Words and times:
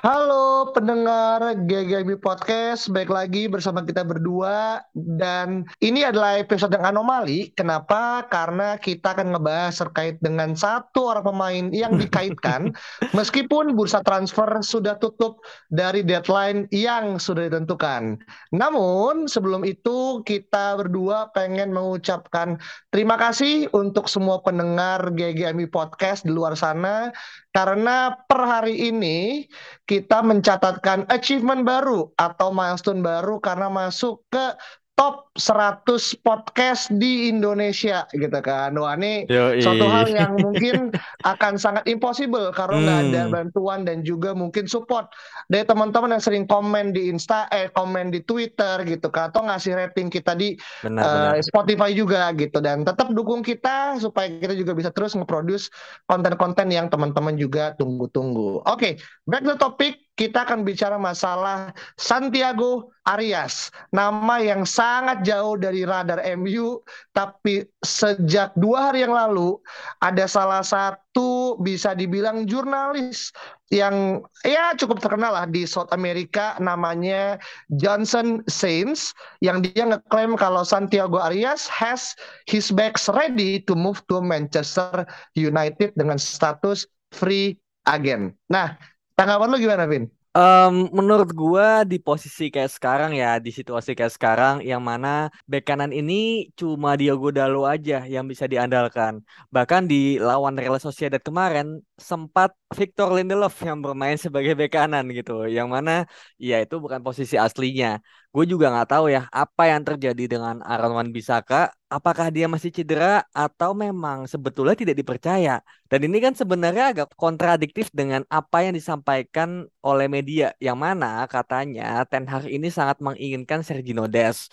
Halo 0.00 0.72
pendengar 0.72 1.60
GGB 1.68 2.24
Podcast, 2.24 2.88
baik 2.88 3.12
lagi 3.12 3.52
bersama 3.52 3.84
kita 3.84 4.00
berdua 4.00 4.80
dan 4.96 5.68
ini 5.84 6.08
adalah 6.08 6.40
episode 6.40 6.72
yang 6.72 6.88
anomali. 6.88 7.52
Kenapa? 7.52 8.24
Karena 8.32 8.80
kita 8.80 9.12
akan 9.12 9.36
ngebahas 9.36 9.76
terkait 9.76 10.16
dengan 10.24 10.56
satu 10.56 11.12
orang 11.12 11.28
pemain 11.28 11.64
yang 11.76 12.00
dikaitkan 12.00 12.72
meskipun 13.18 13.76
bursa 13.76 14.00
transfer 14.00 14.48
sudah 14.64 14.96
tutup 14.96 15.44
dari 15.68 16.00
deadline 16.00 16.64
yang 16.72 17.20
sudah 17.20 17.52
ditentukan. 17.52 18.16
Namun 18.56 19.28
sebelum 19.28 19.68
itu 19.68 20.24
kita 20.24 20.80
berdua 20.80 21.28
pengen 21.36 21.76
mengucapkan 21.76 22.56
terima 22.88 23.20
kasih 23.20 23.68
untuk 23.76 24.08
semua 24.08 24.40
pendengar 24.40 25.12
GGMI 25.12 25.68
Podcast 25.68 26.24
di 26.24 26.32
luar 26.32 26.56
sana 26.56 27.12
karena 27.50 28.14
per 28.24 28.40
hari 28.40 28.90
ini 28.90 29.46
kita 29.82 30.22
mencatatkan 30.22 31.06
achievement 31.10 31.66
baru 31.66 32.14
atau 32.14 32.54
milestone 32.54 33.02
baru 33.02 33.42
karena 33.42 33.66
masuk 33.66 34.22
ke 34.30 34.54
top 34.98 35.32
100 35.38 35.86
podcast 36.20 36.92
di 37.00 37.32
Indonesia 37.32 38.04
gitu 38.12 38.36
kan. 38.44 38.76
Wah 38.76 38.92
ini 39.00 39.24
Yoi. 39.32 39.64
suatu 39.64 39.88
hal 39.88 40.12
yang 40.12 40.36
mungkin 40.36 40.92
akan 41.32 41.56
sangat 41.56 41.88
impossible 41.88 42.52
karena 42.52 42.76
nggak 42.76 43.00
hmm. 43.00 43.08
ada 43.08 43.22
bantuan 43.32 43.80
dan 43.88 44.04
juga 44.04 44.36
mungkin 44.36 44.68
support 44.68 45.08
dari 45.48 45.64
teman-teman 45.64 46.12
yang 46.12 46.22
sering 46.22 46.44
komen 46.44 46.92
di 46.92 47.08
Insta, 47.08 47.48
eh 47.48 47.72
komen 47.72 48.12
di 48.12 48.20
Twitter 48.20 48.84
gitu 48.84 49.08
kan 49.08 49.32
atau 49.32 49.46
ngasih 49.48 49.72
rating 49.78 50.12
kita 50.12 50.36
di 50.36 50.58
benar, 50.84 51.00
uh, 51.00 51.10
benar. 51.32 51.44
Spotify 51.48 51.90
juga 51.96 52.28
gitu 52.36 52.60
dan 52.60 52.84
tetap 52.84 53.08
dukung 53.16 53.40
kita 53.40 53.96
supaya 53.96 54.28
kita 54.36 54.52
juga 54.52 54.76
bisa 54.76 54.90
terus 54.92 55.16
nge-produce 55.16 55.72
konten-konten 56.10 56.68
yang 56.68 56.92
teman-teman 56.92 57.40
juga 57.40 57.72
tunggu-tunggu. 57.80 58.66
Oke, 58.68 58.68
okay, 58.68 58.92
back 59.24 59.48
to 59.48 59.56
topic 59.56 60.09
kita 60.20 60.44
akan 60.44 60.68
bicara 60.68 61.00
masalah 61.00 61.72
Santiago 61.96 62.92
Arias, 63.08 63.72
nama 63.88 64.36
yang 64.36 64.68
sangat 64.68 65.24
jauh 65.24 65.56
dari 65.56 65.88
radar 65.88 66.20
MU, 66.36 66.84
tapi 67.16 67.64
sejak 67.80 68.52
dua 68.52 68.92
hari 68.92 69.08
yang 69.08 69.16
lalu 69.16 69.56
ada 70.04 70.28
salah 70.28 70.60
satu 70.60 71.56
bisa 71.64 71.96
dibilang 71.96 72.44
jurnalis 72.44 73.32
yang 73.72 74.20
ya 74.44 74.76
cukup 74.76 75.00
terkenal 75.00 75.32
lah 75.32 75.48
di 75.48 75.64
South 75.64 75.88
America 75.96 76.60
namanya 76.60 77.40
Johnson 77.80 78.44
Saints 78.44 79.16
yang 79.40 79.64
dia 79.64 79.88
ngeklaim 79.88 80.36
kalau 80.36 80.68
Santiago 80.68 81.16
Arias 81.16 81.64
has 81.72 82.12
his 82.44 82.68
bags 82.68 83.08
ready 83.08 83.64
to 83.64 83.72
move 83.72 84.04
to 84.12 84.20
Manchester 84.20 85.08
United 85.32 85.96
dengan 85.96 86.20
status 86.20 86.84
free 87.16 87.56
agent. 87.88 88.36
Nah, 88.52 88.76
Tanggapan 89.20 89.52
lu 89.52 89.56
gimana, 89.60 89.84
Vin? 89.84 90.08
Um, 90.32 90.88
menurut 90.96 91.28
gua 91.34 91.84
di 91.84 92.00
posisi 92.00 92.48
kayak 92.48 92.72
sekarang 92.72 93.12
ya, 93.12 93.36
di 93.36 93.52
situasi 93.52 93.92
kayak 93.92 94.14
sekarang 94.16 94.54
yang 94.64 94.80
mana 94.80 95.28
bek 95.44 95.66
kanan 95.68 95.92
ini 95.92 96.48
cuma 96.56 96.96
Diogo 96.96 97.28
Dalo 97.28 97.68
aja 97.68 98.06
yang 98.08 98.24
bisa 98.24 98.48
diandalkan. 98.48 99.20
Bahkan 99.52 99.90
di 99.92 100.16
lawan 100.16 100.56
Real 100.56 100.80
Sociedad 100.80 101.20
kemarin 101.20 101.84
sempat 102.00 102.56
Victor 102.72 103.12
Lindelof 103.12 103.60
yang 103.60 103.84
bermain 103.84 104.16
sebagai 104.16 104.56
bek 104.56 104.72
kanan 104.72 105.04
gitu. 105.12 105.44
Yang 105.50 105.68
mana 105.68 105.92
ya 106.40 106.56
itu 106.64 106.80
bukan 106.80 107.04
posisi 107.04 107.36
aslinya. 107.36 108.00
Gue 108.34 108.46
juga 108.46 108.70
nggak 108.70 108.88
tahu 108.94 109.04
ya 109.10 109.26
apa 109.34 109.62
yang 109.66 109.82
terjadi 109.82 110.22
dengan 110.38 110.62
Aaron 110.62 110.94
Wan 110.94 111.10
Bisaka 111.10 111.74
apakah 111.90 112.30
dia 112.30 112.46
masih 112.46 112.70
cedera 112.70 113.26
atau 113.34 113.74
memang 113.74 114.30
sebetulnya 114.30 114.78
tidak 114.78 114.94
dipercaya. 115.02 115.58
Dan 115.90 116.00
ini 116.06 116.22
kan 116.22 116.38
sebenarnya 116.38 116.94
agak 116.94 117.10
kontradiktif 117.18 117.90
dengan 117.90 118.22
apa 118.30 118.62
yang 118.62 118.78
disampaikan 118.78 119.66
oleh 119.82 120.06
media 120.06 120.54
yang 120.62 120.78
mana 120.78 121.26
katanya 121.26 122.06
Ten 122.06 122.22
Hag 122.30 122.46
ini 122.46 122.70
sangat 122.70 123.02
menginginkan 123.02 123.66
Sergio 123.66 124.06
Des. 124.06 124.46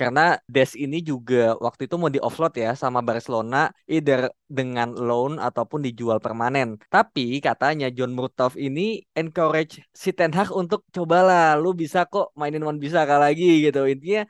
Karena 0.00 0.20
Des 0.54 0.72
ini 0.84 0.98
juga 1.10 1.36
waktu 1.66 1.82
itu 1.86 1.94
mau 2.00 2.08
di 2.14 2.20
offload 2.26 2.52
ya 2.64 2.70
sama 2.82 3.00
Barcelona 3.08 3.56
either 3.94 4.20
dengan 4.58 4.88
loan 5.08 5.32
ataupun 5.46 5.80
dijual 5.86 6.18
permanen. 6.24 6.68
Tapi 6.94 7.24
katanya 7.46 7.86
John 7.96 8.12
Murtough 8.16 8.56
ini 8.66 9.04
encourage 9.20 9.72
si 10.02 10.10
Ten 10.16 10.32
Hag 10.36 10.48
untuk 10.60 10.80
cobalah 10.96 11.52
lu 11.62 11.76
bisa 11.82 11.98
kok 12.12 12.32
mainin 12.40 12.64
Wan 12.66 12.78
Bisaka 12.82 13.14
lagi 13.24 13.44
gitu. 13.64 13.84
Intinya 13.92 14.20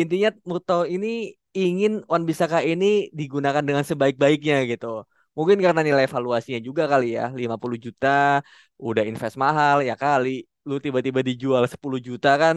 intinya 0.00 0.28
Murtough 0.48 0.84
ini 0.94 1.08
ingin 1.54 1.92
Wan 2.10 2.22
Bisaka 2.28 2.58
ini 2.66 2.86
digunakan 3.18 3.62
dengan 3.68 3.84
sebaik-baiknya 3.90 4.66
gitu. 4.72 4.86
Mungkin 5.38 5.58
karena 5.64 5.80
nilai 5.86 6.04
evaluasinya 6.10 6.58
juga 6.68 6.82
kali 6.90 7.14
ya, 7.16 7.30
50 7.30 7.78
juta, 7.78 8.42
udah 8.88 9.02
invest 9.06 9.36
mahal 9.44 9.76
ya 9.88 9.94
kali. 9.94 10.42
Lu 10.68 10.82
tiba-tiba 10.84 11.20
dijual 11.28 11.64
10 11.70 11.98
juta 12.08 12.34
kan 12.42 12.56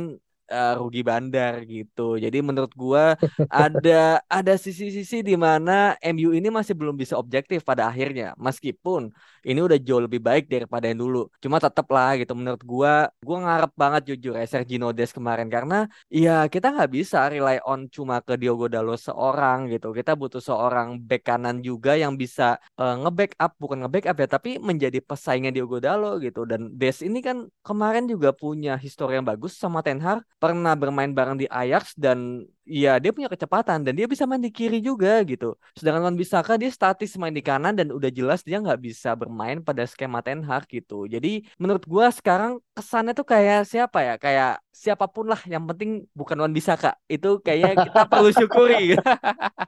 uh, 0.53 0.73
rugi 0.77 1.01
bandar 1.01 1.65
gitu. 1.65 2.21
Jadi 2.21 2.37
menurut 2.45 2.69
gua 2.77 3.17
ada 3.49 4.21
ada 4.29 4.53
sisi-sisi 4.53 5.25
di 5.25 5.33
mana 5.33 5.97
MU 6.13 6.29
ini 6.37 6.47
masih 6.53 6.77
belum 6.77 6.93
bisa 6.93 7.17
objektif 7.17 7.65
pada 7.65 7.89
akhirnya 7.89 8.37
meskipun 8.37 9.09
ini 9.43 9.59
udah 9.59 9.77
jauh 9.79 10.03
lebih 10.03 10.19
baik 10.23 10.47
daripada 10.47 10.87
yang 10.89 10.99
dulu. 11.03 11.27
Cuma 11.43 11.59
tetap 11.59 11.87
lah 11.91 12.15
gitu 12.19 12.33
menurut 12.33 12.63
gua 12.63 13.11
gua 13.19 13.37
ngarep 13.45 13.71
banget 13.75 14.01
jujur 14.15 14.33
ya 14.39 14.45
Sergio 14.47 14.89
Des 14.95 15.11
kemarin 15.11 15.47
karena 15.51 15.87
ya 16.07 16.47
kita 16.47 16.71
nggak 16.73 16.91
bisa 16.91 17.27
rely 17.27 17.59
on 17.67 17.87
cuma 17.91 18.23
ke 18.23 18.39
Diogo 18.39 18.71
Dalot 18.71 18.99
seorang 18.99 19.67
gitu. 19.69 19.91
Kita 19.91 20.15
butuh 20.15 20.39
seorang 20.39 20.99
back 21.03 21.23
kanan 21.27 21.59
juga 21.63 21.95
yang 21.95 22.15
bisa 22.19 22.59
uh, 22.79 22.95
nge-backup 23.03 23.51
bukan 23.59 23.87
nge-backup 23.87 24.15
ya 24.19 24.27
tapi 24.27 24.59
menjadi 24.59 24.99
pesaingnya 25.03 25.51
Diogo 25.51 25.79
Dalot 25.83 26.23
gitu 26.23 26.47
dan 26.47 26.71
Des 26.75 26.99
ini 27.03 27.19
kan 27.19 27.47
kemarin 27.63 28.07
juga 28.07 28.31
punya 28.31 28.79
histori 28.79 29.19
yang 29.19 29.27
bagus 29.27 29.55
sama 29.59 29.83
Ten 29.83 29.99
Hag 29.99 30.23
pernah 30.39 30.73
bermain 30.75 31.11
bareng 31.11 31.39
di 31.39 31.47
Ajax 31.47 31.95
dan 31.99 32.47
ya 32.63 32.95
dia 32.99 33.11
punya 33.11 33.27
kecepatan 33.27 33.83
dan 33.83 33.93
dia 33.93 34.07
bisa 34.07 34.23
main 34.23 34.39
di 34.39 34.51
kiri 34.51 34.79
juga 34.79 35.19
gitu. 35.27 35.55
Sedangkan 35.75 36.03
Wan 36.07 36.17
Bisaka 36.17 36.55
dia 36.55 36.71
statis 36.71 37.15
main 37.19 37.35
di 37.35 37.43
kanan 37.43 37.75
dan 37.75 37.91
udah 37.91 38.09
jelas 38.09 38.41
dia 38.41 38.59
nggak 38.63 38.79
bisa 38.79 39.13
bermain 39.13 39.59
pada 39.59 39.83
skema 39.83 40.23
Ten 40.23 40.41
Hag 40.43 40.67
gitu. 40.71 41.05
Jadi 41.05 41.43
menurut 41.59 41.83
gua 41.85 42.09
sekarang 42.09 42.59
kesannya 42.73 43.13
tuh 43.13 43.27
kayak 43.27 43.67
siapa 43.67 43.99
ya? 44.01 44.15
Kayak 44.15 44.63
siapa 44.73 45.05
pun 45.05 45.29
lah 45.29 45.39
yang 45.45 45.67
penting 45.69 46.07
bukan 46.15 46.39
Wan 46.39 46.53
Bisaka. 46.55 46.95
Itu 47.11 47.43
kayaknya 47.43 47.87
kita 47.87 48.01
perlu 48.07 48.29
syukuri. 48.31 48.95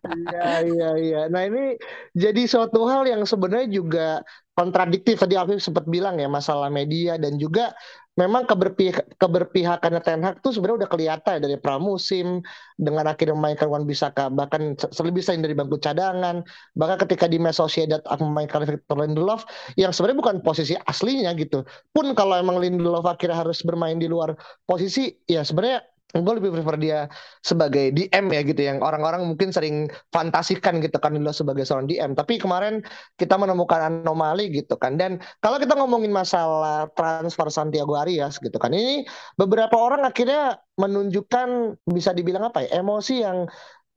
Iya 0.06 0.64
iya 0.66 0.90
iya. 1.02 1.22
Nah 1.34 1.42
ini 1.50 1.76
jadi 2.14 2.42
suatu 2.46 2.86
hal 2.88 3.10
yang 3.10 3.26
sebenarnya 3.26 3.68
juga 3.70 4.08
kontradiktif 4.56 5.20
tadi 5.20 5.36
Afif 5.36 5.60
sempat 5.60 5.84
bilang 5.86 6.16
ya 6.16 6.32
masalah 6.32 6.72
media 6.72 7.20
dan 7.20 7.36
juga 7.36 7.76
memang 8.16 8.48
keberpihak, 8.48 9.20
keberpihakannya 9.20 10.02
Ten 10.04 10.24
Hag 10.24 10.40
tuh 10.40 10.56
sebenarnya 10.56 10.88
udah 10.88 10.90
kelihatan 10.92 11.36
dari 11.44 11.60
pramusim 11.60 12.40
dengan 12.80 13.12
akhirnya 13.12 13.36
memainkan 13.36 13.68
Wan 13.68 13.84
Bisaka 13.84 14.32
bahkan 14.32 14.76
lebih 14.80 15.22
sering 15.24 15.44
dari 15.44 15.52
bangku 15.52 15.76
cadangan 15.80 16.44
bahkan 16.80 16.98
ketika 17.04 17.28
di 17.28 17.36
Mes 17.40 17.60
Sociedad 17.60 18.00
memainkan 18.24 18.64
Victor 18.64 19.04
Lindelof 19.04 19.44
yang 19.76 19.92
sebenarnya 19.92 20.20
bukan 20.24 20.36
posisi 20.42 20.74
aslinya 20.88 21.36
gitu. 21.36 21.68
Pun 21.92 22.16
kalau 22.16 22.40
emang 22.40 22.60
Lindelof 22.60 23.04
akhirnya 23.04 23.44
harus 23.44 23.60
bermain 23.62 24.00
di 24.00 24.08
luar 24.08 24.36
posisi 24.64 25.12
ya 25.28 25.44
sebenarnya 25.44 25.95
gue 26.24 26.34
lebih 26.40 26.52
prefer 26.56 26.76
dia 26.80 27.00
sebagai 27.44 27.92
DM 27.92 28.26
ya 28.32 28.42
gitu 28.48 28.62
yang 28.64 28.80
orang-orang 28.80 29.28
mungkin 29.28 29.52
sering 29.52 29.92
fantasikan 30.16 30.80
gitu 30.80 30.96
kan 31.02 31.12
dulu 31.12 31.34
sebagai 31.36 31.68
seorang 31.68 31.90
DM 31.92 32.12
tapi 32.16 32.40
kemarin 32.40 32.80
kita 33.20 33.36
menemukan 33.36 33.92
anomali 33.92 34.48
gitu 34.54 34.80
kan. 34.80 34.96
Dan 34.96 35.20
kalau 35.44 35.60
kita 35.60 35.76
ngomongin 35.76 36.14
masalah 36.14 36.88
transfer 36.96 37.52
Santiago 37.52 38.00
Arias 38.00 38.40
gitu 38.40 38.56
kan 38.56 38.72
ini 38.72 39.04
beberapa 39.36 39.76
orang 39.76 40.08
akhirnya 40.08 40.60
menunjukkan 40.80 41.80
bisa 41.88 42.12
dibilang 42.12 42.52
apa 42.52 42.68
ya 42.68 42.84
emosi 42.84 43.24
yang 43.24 43.48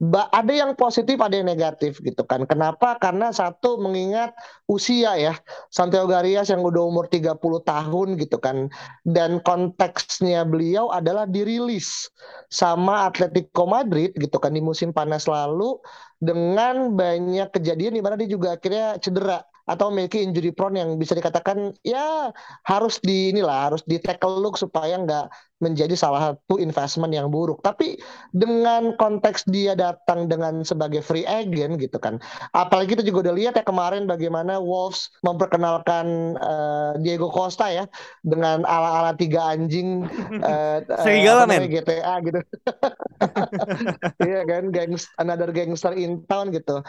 ada 0.07 0.53
yang 0.55 0.79
positif 0.79 1.19
ada 1.19 1.35
yang 1.35 1.51
negatif 1.51 1.99
gitu 1.99 2.23
kan. 2.23 2.47
Kenapa? 2.47 2.95
Karena 3.03 3.35
satu 3.35 3.83
mengingat 3.83 4.31
usia 4.71 5.19
ya. 5.19 5.35
Santiago 5.67 6.15
Arias 6.15 6.47
yang 6.47 6.63
udah 6.63 6.87
umur 6.87 7.11
30 7.11 7.35
tahun 7.67 8.07
gitu 8.15 8.39
kan. 8.39 8.71
Dan 9.03 9.43
konteksnya 9.43 10.47
beliau 10.47 10.87
adalah 10.87 11.27
dirilis 11.27 12.07
sama 12.47 13.11
Atletico 13.11 13.67
Madrid 13.67 14.15
gitu 14.15 14.39
kan 14.39 14.55
di 14.55 14.63
musim 14.63 14.95
panas 14.95 15.27
lalu 15.27 15.75
dengan 16.19 16.95
banyak 16.95 17.51
kejadian 17.51 17.95
di 17.95 18.01
mana 18.03 18.15
dia 18.15 18.27
juga 18.31 18.55
akhirnya 18.55 18.99
cedera 18.99 19.43
atau 19.69 19.93
memiliki 19.93 20.25
injury 20.25 20.49
prone 20.49 20.81
yang 20.81 20.97
bisa 20.97 21.13
dikatakan 21.13 21.77
ya 21.85 22.33
harus 22.65 22.97
di 23.05 23.29
inilah 23.29 23.69
harus 23.69 23.85
di 23.85 24.01
tackle 24.01 24.41
look 24.41 24.57
supaya 24.57 24.97
nggak 24.97 25.29
menjadi 25.59 25.91
salah 25.95 26.33
satu 26.33 26.57
investment 26.57 27.11
yang 27.11 27.27
buruk. 27.27 27.59
Tapi 27.61 27.99
dengan 28.31 28.95
konteks 28.95 29.43
dia 29.51 29.75
datang 29.75 30.31
dengan 30.31 30.63
sebagai 30.63 31.03
free 31.03 31.27
agent 31.27 31.77
gitu 31.77 31.99
kan. 31.99 32.17
Apalagi 32.55 32.95
kita 32.95 33.03
juga 33.03 33.29
udah 33.29 33.35
lihat 33.35 33.53
ya 33.59 33.63
kemarin 33.67 34.07
bagaimana 34.07 34.57
Wolves 34.57 35.11
memperkenalkan 35.21 36.39
uh, 36.39 36.95
Diego 37.03 37.27
Costa 37.27 37.67
ya 37.67 37.85
dengan 38.23 38.63
ala-ala 38.63 39.13
tiga 39.19 39.51
anjing 39.51 40.07
uh, 40.39 40.79
serigala 41.03 41.43
uh, 41.43 41.47
men 41.47 41.67
GTA 41.67 42.15
gitu. 42.23 42.39
Iya 44.19 44.47
kan 44.47 44.71
gangs 44.71 45.11
another 45.19 45.51
gangster 45.51 45.91
in 45.91 46.23
town 46.31 46.55
gitu. 46.55 46.79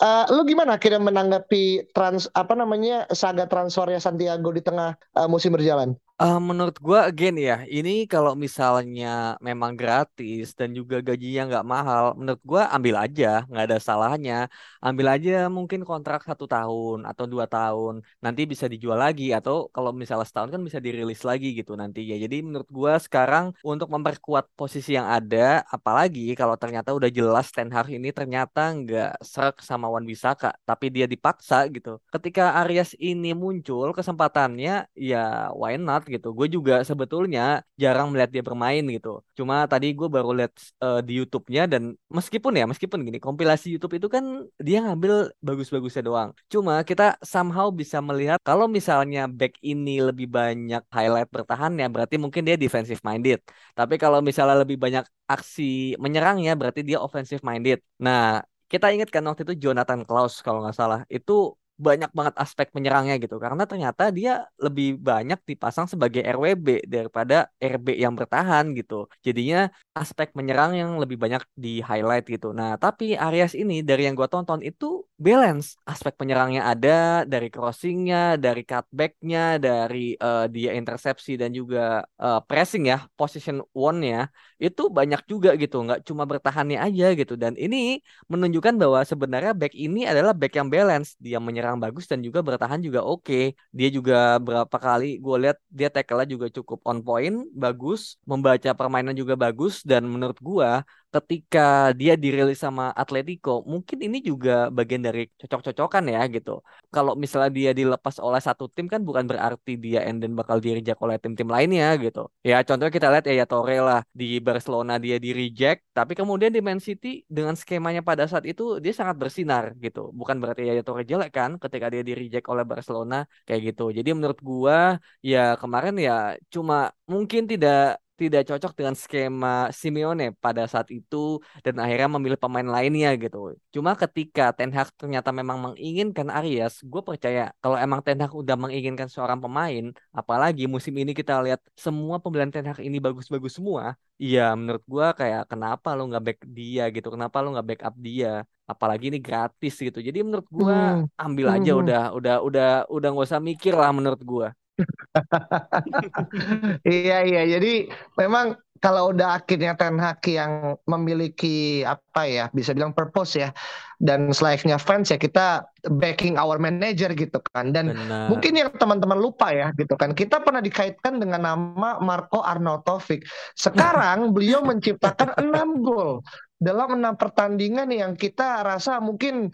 Uh, 0.00 0.24
lu 0.32 0.48
gimana 0.48 0.80
akhirnya 0.80 1.00
menanggapi 1.00 1.92
trans 1.92 2.23
apa 2.32 2.54
namanya 2.56 3.04
saga 3.12 3.44
transfernya 3.44 4.00
Santiago 4.00 4.48
di 4.54 4.62
tengah 4.64 4.96
uh, 5.18 5.28
musim 5.28 5.52
berjalan? 5.52 5.92
Uh, 6.14 6.38
menurut 6.38 6.78
gua 6.78 7.10
again 7.10 7.34
ya, 7.34 7.66
ini 7.66 8.06
kalau 8.06 8.38
misalnya 8.38 9.34
memang 9.42 9.74
gratis 9.74 10.54
dan 10.54 10.70
juga 10.70 11.02
gajinya 11.02 11.42
nggak 11.50 11.66
mahal, 11.66 12.04
menurut 12.14 12.38
gua 12.46 12.62
ambil 12.70 13.02
aja, 13.02 13.42
nggak 13.50 13.64
ada 13.66 13.78
salahnya. 13.82 14.34
Ambil 14.78 15.10
aja 15.10 15.50
mungkin 15.50 15.82
kontrak 15.82 16.22
satu 16.22 16.46
tahun 16.46 17.02
atau 17.10 17.26
dua 17.26 17.50
tahun, 17.50 18.06
nanti 18.22 18.46
bisa 18.46 18.70
dijual 18.70 18.94
lagi 18.94 19.34
atau 19.34 19.66
kalau 19.74 19.90
misalnya 19.90 20.22
setahun 20.22 20.54
kan 20.54 20.62
bisa 20.62 20.78
dirilis 20.78 21.18
lagi 21.26 21.50
gitu 21.58 21.74
nanti 21.74 22.06
ya. 22.06 22.14
Jadi 22.22 22.46
menurut 22.46 22.70
gua 22.70 22.94
sekarang 23.02 23.50
untuk 23.66 23.90
memperkuat 23.90 24.54
posisi 24.54 24.94
yang 24.94 25.10
ada, 25.10 25.66
apalagi 25.66 26.38
kalau 26.38 26.54
ternyata 26.54 26.94
udah 26.94 27.10
jelas 27.10 27.50
Ten 27.50 27.74
Hag 27.74 27.90
ini 27.90 28.14
ternyata 28.14 28.70
nggak 28.70 29.18
serak 29.18 29.58
sama 29.66 29.90
Wan 29.90 30.06
Bisaka, 30.06 30.54
tapi 30.62 30.94
dia 30.94 31.10
dipaksa 31.10 31.66
gitu. 31.74 31.98
Ketika 32.14 32.54
Arias 32.62 32.94
ini 33.02 33.34
muncul 33.34 33.90
kesempatannya, 33.90 34.86
ya 34.94 35.50
why 35.58 35.74
not? 35.74 36.03
Gitu. 36.14 36.28
Gue 36.38 36.46
juga 36.56 36.74
sebetulnya 36.88 37.40
jarang 37.82 38.06
melihat 38.10 38.30
dia 38.34 38.42
bermain 38.48 38.82
gitu. 38.96 39.08
Cuma 39.38 39.54
tadi 39.72 39.86
gue 39.98 40.08
baru 40.08 40.30
lihat 40.38 40.52
uh, 40.84 41.00
di 41.06 41.12
YouTube-nya 41.18 41.62
dan 41.72 41.82
meskipun 42.16 42.52
ya 42.60 42.64
meskipun 42.70 42.98
gini 43.06 43.18
kompilasi 43.26 43.66
YouTube 43.74 43.94
itu 43.98 44.08
kan 44.14 44.24
dia 44.66 44.78
ngambil 44.84 45.12
bagus-bagusnya 45.46 46.02
doang. 46.08 46.30
Cuma 46.52 46.74
kita 46.88 47.16
somehow 47.24 47.66
bisa 47.80 47.98
melihat 48.08 48.38
kalau 48.48 48.66
misalnya 48.68 49.20
back 49.38 49.52
ini 49.62 50.02
lebih 50.08 50.26
banyak 50.36 50.82
highlight 50.96 51.28
bertahannya 51.34 51.86
berarti 51.94 52.16
mungkin 52.22 52.42
dia 52.48 52.56
defensive 52.60 53.00
minded. 53.08 53.38
Tapi 53.78 53.94
kalau 54.02 54.18
misalnya 54.28 54.56
lebih 54.62 54.76
banyak 54.84 55.04
aksi 55.24 55.96
menyerangnya 56.04 56.52
berarti 56.60 56.80
dia 56.88 56.98
offensive 57.00 57.42
minded. 57.48 57.78
Nah, 58.04 58.44
kita 58.72 58.86
ingat 58.94 59.08
kan 59.14 59.22
waktu 59.28 59.42
itu 59.46 59.54
Jonathan 59.68 60.00
Klaus 60.08 60.34
kalau 60.44 60.58
nggak 60.64 60.76
salah 60.80 61.00
itu 61.06 61.32
banyak 61.74 62.10
banget 62.14 62.34
aspek 62.38 62.70
penyerangnya 62.70 63.18
gitu. 63.18 63.36
Karena 63.42 63.66
ternyata 63.66 64.08
dia 64.14 64.46
lebih 64.58 64.98
banyak 64.98 65.42
dipasang 65.42 65.86
sebagai 65.90 66.22
RWB 66.22 66.86
daripada 66.86 67.50
RB 67.58 67.98
yang 67.98 68.14
bertahan 68.14 68.74
gitu. 68.78 69.10
Jadinya 69.26 69.70
aspek 69.94 70.30
menyerang 70.38 70.78
yang 70.78 70.90
lebih 71.02 71.18
banyak 71.18 71.42
di 71.58 71.82
highlight 71.82 72.26
gitu. 72.30 72.54
Nah 72.54 72.78
tapi 72.78 73.18
Arias 73.18 73.54
ini 73.58 73.82
dari 73.82 74.06
yang 74.06 74.14
gue 74.18 74.28
tonton 74.30 74.62
itu 74.62 75.06
balance 75.14 75.78
aspek 75.86 76.14
penyerangnya 76.18 76.62
ada 76.66 77.22
dari 77.22 77.48
crossingnya 77.48 78.34
dari 78.34 78.62
cutbacknya 78.66 79.62
dari 79.62 80.18
uh, 80.18 80.50
dia 80.50 80.74
intersepsi 80.74 81.38
dan 81.38 81.54
juga 81.54 82.02
uh, 82.18 82.42
pressing 82.42 82.90
ya 82.90 83.06
position 83.14 83.62
one 83.70 84.00
ya 84.02 84.20
itu 84.58 84.82
banyak 84.90 85.22
juga 85.30 85.54
gitu 85.54 85.76
nggak 85.86 86.02
cuma 86.08 86.26
bertahannya 86.26 86.78
aja 86.82 87.14
gitu 87.14 87.34
dan 87.38 87.54
ini 87.54 88.02
menunjukkan 88.26 88.74
bahwa 88.74 89.00
sebenarnya 89.06 89.52
back 89.54 89.74
ini 89.74 90.04
adalah 90.10 90.32
back 90.34 90.52
yang 90.58 90.68
balance 90.72 91.14
dia 91.22 91.38
menyerang 91.38 91.78
bagus 91.78 92.04
dan 92.10 92.20
juga 92.26 92.40
bertahan 92.44 92.80
juga 92.82 93.00
oke. 93.04 93.22
Okay. 93.24 93.44
Dia 93.72 93.88
juga 93.96 94.38
berapa 94.42 94.76
kali 94.86 95.18
gue 95.24 95.36
lihat 95.42 95.58
dia 95.70 95.88
tackle-nya 95.94 96.28
juga 96.34 96.46
cukup 96.50 96.78
on 96.88 96.98
point, 97.06 97.36
bagus, 97.54 98.20
membaca 98.26 98.70
permainan 98.76 99.14
juga 99.16 99.34
bagus 99.34 99.80
dan 99.86 100.02
menurut 100.04 100.38
gue 100.40 100.70
ketika 101.14 101.60
dia 102.00 102.12
dirilis 102.22 102.58
sama 102.64 102.84
Atletico, 103.02 103.50
mungkin 103.72 103.98
ini 104.06 104.18
juga 104.28 104.50
bagian 104.76 105.02
dari 105.06 105.20
cocok-cocokan 105.40 106.04
ya 106.14 106.20
gitu. 106.34 106.50
Kalau 106.94 107.12
misalnya 107.22 107.50
dia 107.58 107.70
dilepas 107.78 108.16
oleh 108.26 108.40
satu 108.46 108.64
tim 108.74 108.86
kan 108.92 109.00
bukan 109.08 109.24
berarti 109.30 109.70
dia 109.84 109.98
enden 110.08 110.32
bakal 110.38 110.58
di 110.64 110.68
reject 110.76 110.98
oleh 111.04 111.16
tim-tim 111.22 111.48
lainnya 111.54 111.86
gitu. 112.04 112.20
Ya 112.48 112.56
contohnya 112.66 112.92
kita 112.96 113.06
lihat 113.12 113.24
ya, 113.30 113.46
Torre 113.50 113.74
lah 113.88 114.00
di 114.20 114.24
Barcelona 114.46 114.92
dia 115.04 115.16
di 115.24 115.30
reject, 115.40 115.80
tapi 115.96 116.12
kemudian 116.18 116.50
di 116.56 116.60
Man 116.66 116.80
City 116.86 117.08
dengan 117.36 117.54
skemanya 117.60 118.02
pada 118.08 118.24
saat 118.30 118.44
itu 118.50 118.62
dia 118.84 118.92
sangat 118.98 119.16
bersinar 119.22 119.64
gitu. 119.84 120.10
Bukan 120.18 120.36
berarti 120.42 120.60
ya 120.68 120.82
Torre 120.86 121.02
jelek 121.10 121.30
kan 121.38 121.50
ketika 121.62 121.86
dia 121.92 122.02
di 122.08 122.12
reject 122.20 122.46
oleh 122.52 122.64
Barcelona 122.66 123.14
kayak 123.46 123.60
gitu. 123.70 123.82
Jadi 123.96 124.08
menurut 124.16 124.38
gua 124.42 124.98
ya 125.22 125.54
kemarin 125.62 125.94
ya 126.06 126.12
cuma 126.54 126.74
mungkin 127.12 127.42
tidak 127.50 128.02
tidak 128.14 128.46
cocok 128.46 128.72
dengan 128.78 128.94
skema 128.94 129.68
Simeone 129.74 130.34
pada 130.38 130.64
saat 130.70 130.88
itu 130.94 131.42
dan 131.66 131.78
akhirnya 131.82 132.08
memilih 132.14 132.38
pemain 132.38 132.66
lainnya 132.66 133.10
gitu. 133.18 133.58
Cuma 133.74 133.98
ketika 133.98 134.54
Ten 134.54 134.70
Hag 134.70 134.94
ternyata 134.94 135.34
memang 135.34 135.58
menginginkan 135.58 136.30
Arias, 136.30 136.78
gue 136.82 137.02
percaya 137.02 137.50
kalau 137.58 137.74
emang 137.74 138.00
Ten 138.06 138.22
Hag 138.22 138.30
udah 138.30 138.54
menginginkan 138.54 139.10
seorang 139.10 139.42
pemain, 139.42 139.90
apalagi 140.14 140.70
musim 140.70 140.94
ini 140.94 141.10
kita 141.10 141.42
lihat 141.42 141.60
semua 141.74 142.22
pembelian 142.22 142.54
Ten 142.54 142.66
Hag 142.70 142.78
ini 142.78 143.02
bagus-bagus 143.02 143.58
semua, 143.58 143.98
iya 144.22 144.54
menurut 144.54 144.82
gue 144.86 145.06
kayak 145.18 145.50
kenapa 145.50 145.92
lo 145.98 146.06
nggak 146.06 146.24
back 146.24 146.38
dia 146.46 146.86
gitu, 146.94 147.10
kenapa 147.10 147.42
lo 147.42 147.54
nggak 147.54 147.66
backup 147.66 147.94
dia, 147.98 148.46
apalagi 148.64 149.12
ini 149.12 149.18
gratis 149.20 149.74
gitu. 149.76 149.98
Jadi 150.00 150.24
menurut 150.24 150.46
gue 150.48 150.72
hmm. 150.72 151.18
ambil 151.18 151.46
aja 151.52 151.72
hmm. 151.74 151.82
udah 151.82 152.02
udah 152.16 152.36
udah 152.46 152.68
udah 152.88 153.08
nggak 153.12 153.26
usah 153.28 153.42
mikir 153.42 153.74
lah 153.76 153.90
menurut 153.90 154.22
gue. 154.22 154.48
iya 156.88 157.22
iya. 157.22 157.42
Jadi 157.46 157.86
memang 158.18 158.58
kalau 158.82 159.16
udah 159.16 159.40
akhirnya 159.40 159.72
Ten 159.80 159.96
Hag 159.96 160.20
yang 160.28 160.76
memiliki 160.84 161.80
apa 161.88 162.28
ya 162.28 162.44
bisa 162.52 162.76
bilang 162.76 162.92
purpose 162.92 163.40
ya 163.40 163.48
dan 163.96 164.28
selayaknya 164.28 164.76
fans 164.76 165.08
ya 165.08 165.16
kita 165.16 165.64
backing 165.96 166.36
our 166.36 166.60
manager 166.60 167.08
gitu 167.16 167.40
kan. 167.48 167.72
Dan 167.72 167.96
Benar. 167.96 168.28
mungkin 168.28 168.52
yang 168.52 168.68
teman-teman 168.76 169.16
lupa 169.16 169.56
ya 169.56 169.72
gitu 169.80 169.96
kan. 169.96 170.12
Kita 170.12 170.44
pernah 170.44 170.60
dikaitkan 170.60 171.16
dengan 171.16 171.48
nama 171.48 171.96
Marco 172.02 172.44
Arnautovic. 172.44 173.24
Sekarang 173.56 174.30
beliau 174.36 174.60
menciptakan 174.60 175.32
enam 175.40 175.80
gol 175.80 176.20
dalam 176.60 177.00
enam 177.00 177.16
pertandingan 177.16 177.88
yang 177.88 178.12
kita 178.12 178.60
rasa 178.60 179.00
mungkin 179.00 179.48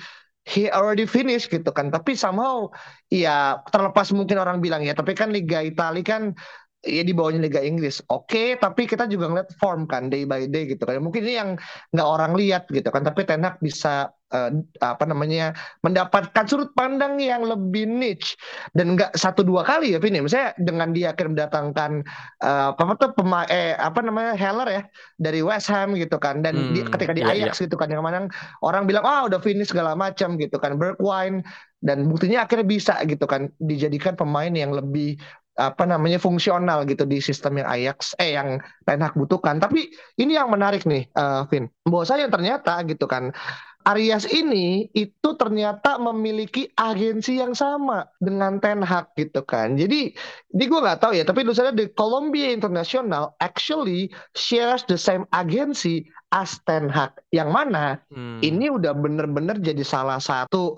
he 0.51 0.67
already 0.67 1.07
finished 1.07 1.47
gitu 1.55 1.71
kan. 1.71 1.95
Tapi 1.95 2.19
somehow 2.19 2.67
ya 3.07 3.63
terlepas 3.71 4.11
mungkin 4.11 4.43
orang 4.43 4.59
bilang 4.59 4.83
ya, 4.83 4.93
tapi 4.99 5.15
kan 5.15 5.31
Liga 5.31 5.63
Italia 5.63 6.03
kan 6.03 6.23
ya 6.81 7.03
di 7.05 7.13
bawahnya 7.13 7.45
Liga 7.45 7.61
Inggris. 7.61 8.01
Oke, 8.09 8.25
okay, 8.25 8.49
tapi 8.57 8.89
kita 8.89 9.05
juga 9.05 9.29
ngeliat 9.29 9.53
form 9.61 9.85
kan 9.85 10.09
day 10.09 10.25
by 10.25 10.49
day 10.49 10.65
gitu 10.65 10.89
kan. 10.89 11.01
Mungkin 11.05 11.25
ini 11.29 11.35
yang 11.37 11.51
nggak 11.93 12.09
orang 12.09 12.33
lihat 12.37 12.65
gitu 12.73 12.89
kan, 12.89 13.05
tapi 13.05 13.29
Tenak 13.29 13.61
bisa 13.61 14.09
uh, 14.33 14.51
apa 14.81 15.05
namanya 15.05 15.53
mendapatkan 15.85 16.45
sudut 16.49 16.73
pandang 16.73 17.21
yang 17.21 17.45
lebih 17.45 17.85
niche 17.85 18.39
dan 18.73 18.97
nggak 18.97 19.13
satu 19.13 19.45
dua 19.45 19.61
kali 19.61 19.93
ya 19.93 19.99
Vini. 20.01 20.25
Misalnya 20.25 20.57
dengan 20.57 20.89
dia 20.97 21.13
akan 21.13 21.27
mendatangkan 21.37 21.91
uh, 22.41 22.73
apa 22.73 22.93
tuh 22.97 23.11
pemain 23.13 23.47
eh 23.53 23.77
apa 23.77 24.01
namanya 24.01 24.33
Heller 24.33 24.69
ya 24.71 24.83
dari 25.21 25.45
West 25.45 25.69
Ham 25.69 25.93
gitu 26.01 26.17
kan 26.17 26.41
dan 26.41 26.57
hmm, 26.57 26.73
di, 26.73 26.81
ketika 26.89 27.13
di 27.13 27.23
iya, 27.23 27.53
Ajax 27.53 27.61
iya. 27.61 27.65
gitu 27.69 27.77
kan 27.77 27.93
yang 27.93 28.01
mana 28.01 28.31
orang 28.65 28.89
bilang 28.89 29.05
ah 29.05 29.25
oh, 29.25 29.29
udah 29.29 29.41
finish 29.43 29.69
segala 29.69 29.93
macam 29.93 30.41
gitu 30.41 30.57
kan 30.57 30.81
Bergwijn 30.81 31.45
dan 31.81 32.09
buktinya 32.09 32.45
akhirnya 32.45 32.69
bisa 32.69 32.95
gitu 33.09 33.25
kan 33.25 33.49
dijadikan 33.57 34.13
pemain 34.17 34.53
yang 34.53 34.73
lebih 34.73 35.17
apa 35.61 35.85
namanya 35.85 36.17
fungsional 36.17 36.89
gitu 36.89 37.05
di 37.05 37.21
sistem 37.21 37.61
yang 37.61 37.69
Ajax 37.69 38.17
eh 38.17 38.33
yang 38.33 38.57
Ten 38.89 39.05
Hag 39.05 39.13
butuhkan. 39.13 39.61
Tapi 39.61 39.93
ini 40.17 40.41
yang 40.41 40.49
menarik 40.49 40.89
nih, 40.89 41.05
uh, 41.13 41.45
Vin. 41.53 41.69
Bahwa 41.85 42.09
saya 42.09 42.33
ternyata 42.33 42.81
gitu 42.89 43.05
kan 43.05 43.37
Arias 43.89 44.29
ini 44.29 44.93
itu 44.93 45.31
ternyata 45.41 45.97
memiliki 45.97 46.69
agensi 46.77 47.41
yang 47.41 47.57
sama 47.57 48.05
dengan 48.21 48.61
Ten 48.61 48.85
Hag 48.85 49.17
gitu 49.17 49.41
kan. 49.41 49.81
Jadi, 49.81 50.13
di 50.53 50.65
gue 50.69 50.81
nggak 50.85 51.01
tahu 51.01 51.17
ya, 51.17 51.25
tapi 51.25 51.49
lu 51.49 51.57
sadar 51.57 51.73
di 51.73 51.89
Columbia 51.97 52.53
International 52.53 53.33
actually 53.41 54.13
shares 54.37 54.85
the 54.85 55.01
same 55.01 55.25
agency 55.33 56.05
as 56.37 56.61
Ten 56.69 56.93
Hag. 56.93 57.17
Yang 57.33 57.51
mana 57.57 57.85
hmm. 58.13 58.45
ini 58.45 58.69
udah 58.69 58.93
bener-bener 58.93 59.57
jadi 59.57 59.81
salah 59.81 60.21
satu 60.21 60.77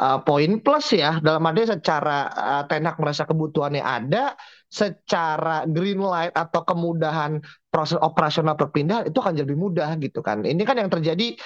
uh, 0.00 0.18
poin 0.24 0.58
plus 0.64 0.96
ya. 0.96 1.20
Dalam 1.20 1.44
arti 1.44 1.68
secara 1.68 2.18
uh, 2.32 2.62
tenak 2.64 2.96
merasa 2.96 3.28
kebutuhannya 3.28 3.84
ada 3.84 4.34
secara 4.70 5.68
green 5.68 6.00
light 6.00 6.32
atau 6.32 6.64
kemudahan 6.64 7.42
proses 7.68 8.00
operasional 8.00 8.56
perpindahan 8.56 9.10
itu 9.12 9.18
akan 9.20 9.34
jadi 9.36 9.54
mudah 9.54 9.90
gitu 10.00 10.24
kan. 10.24 10.42
Ini 10.42 10.62
kan 10.64 10.80
yang 10.80 10.90
terjadi 10.90 11.36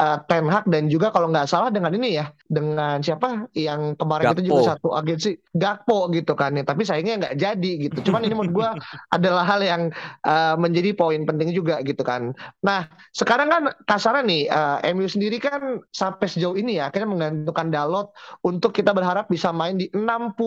uh, 0.00 0.18
Ten 0.24 0.48
Hag 0.48 0.64
dan 0.72 0.88
juga 0.88 1.12
kalau 1.12 1.28
nggak 1.28 1.44
salah 1.44 1.68
dengan 1.68 1.92
ini 1.92 2.16
ya 2.16 2.32
dengan 2.48 3.04
siapa 3.04 3.52
yang 3.52 3.94
kemarin 4.00 4.32
Gakpo. 4.32 4.36
itu 4.40 4.42
juga 4.48 4.60
satu 4.74 4.88
agensi 4.96 5.36
Gakpo 5.52 6.08
gitu 6.16 6.32
kan 6.32 6.56
ya. 6.56 6.64
Tapi 6.64 6.82
sayangnya 6.88 7.28
nggak 7.28 7.36
jadi 7.36 7.72
gitu. 7.88 8.08
Cuman 8.08 8.24
ini 8.24 8.32
menurut 8.32 8.54
gue 8.56 8.68
adalah 9.16 9.44
hal 9.44 9.60
yang 9.60 9.82
uh, 10.24 10.56
menjadi 10.56 10.96
poin 10.96 11.22
penting 11.28 11.52
juga 11.52 11.84
gitu 11.84 12.00
kan. 12.00 12.32
Nah 12.64 12.88
sekarang 13.12 13.52
kan 13.52 13.62
kasarnya 13.84 14.22
nih 14.24 14.42
uh, 14.48 14.78
MU 14.96 15.06
sendiri 15.06 15.36
kan 15.36 15.84
sampai 15.92 16.26
sejauh 16.26 16.56
ini 16.56 16.80
ya 16.80 16.88
akhirnya 16.88 17.08
menggantungkan 17.12 17.68
Dalot 17.70 18.08
untuk 18.42 18.72
kita 18.72 18.96
berharap 18.96 19.28
bisa 19.28 19.52
main 19.52 19.76
di 19.76 19.92
60 19.92 20.40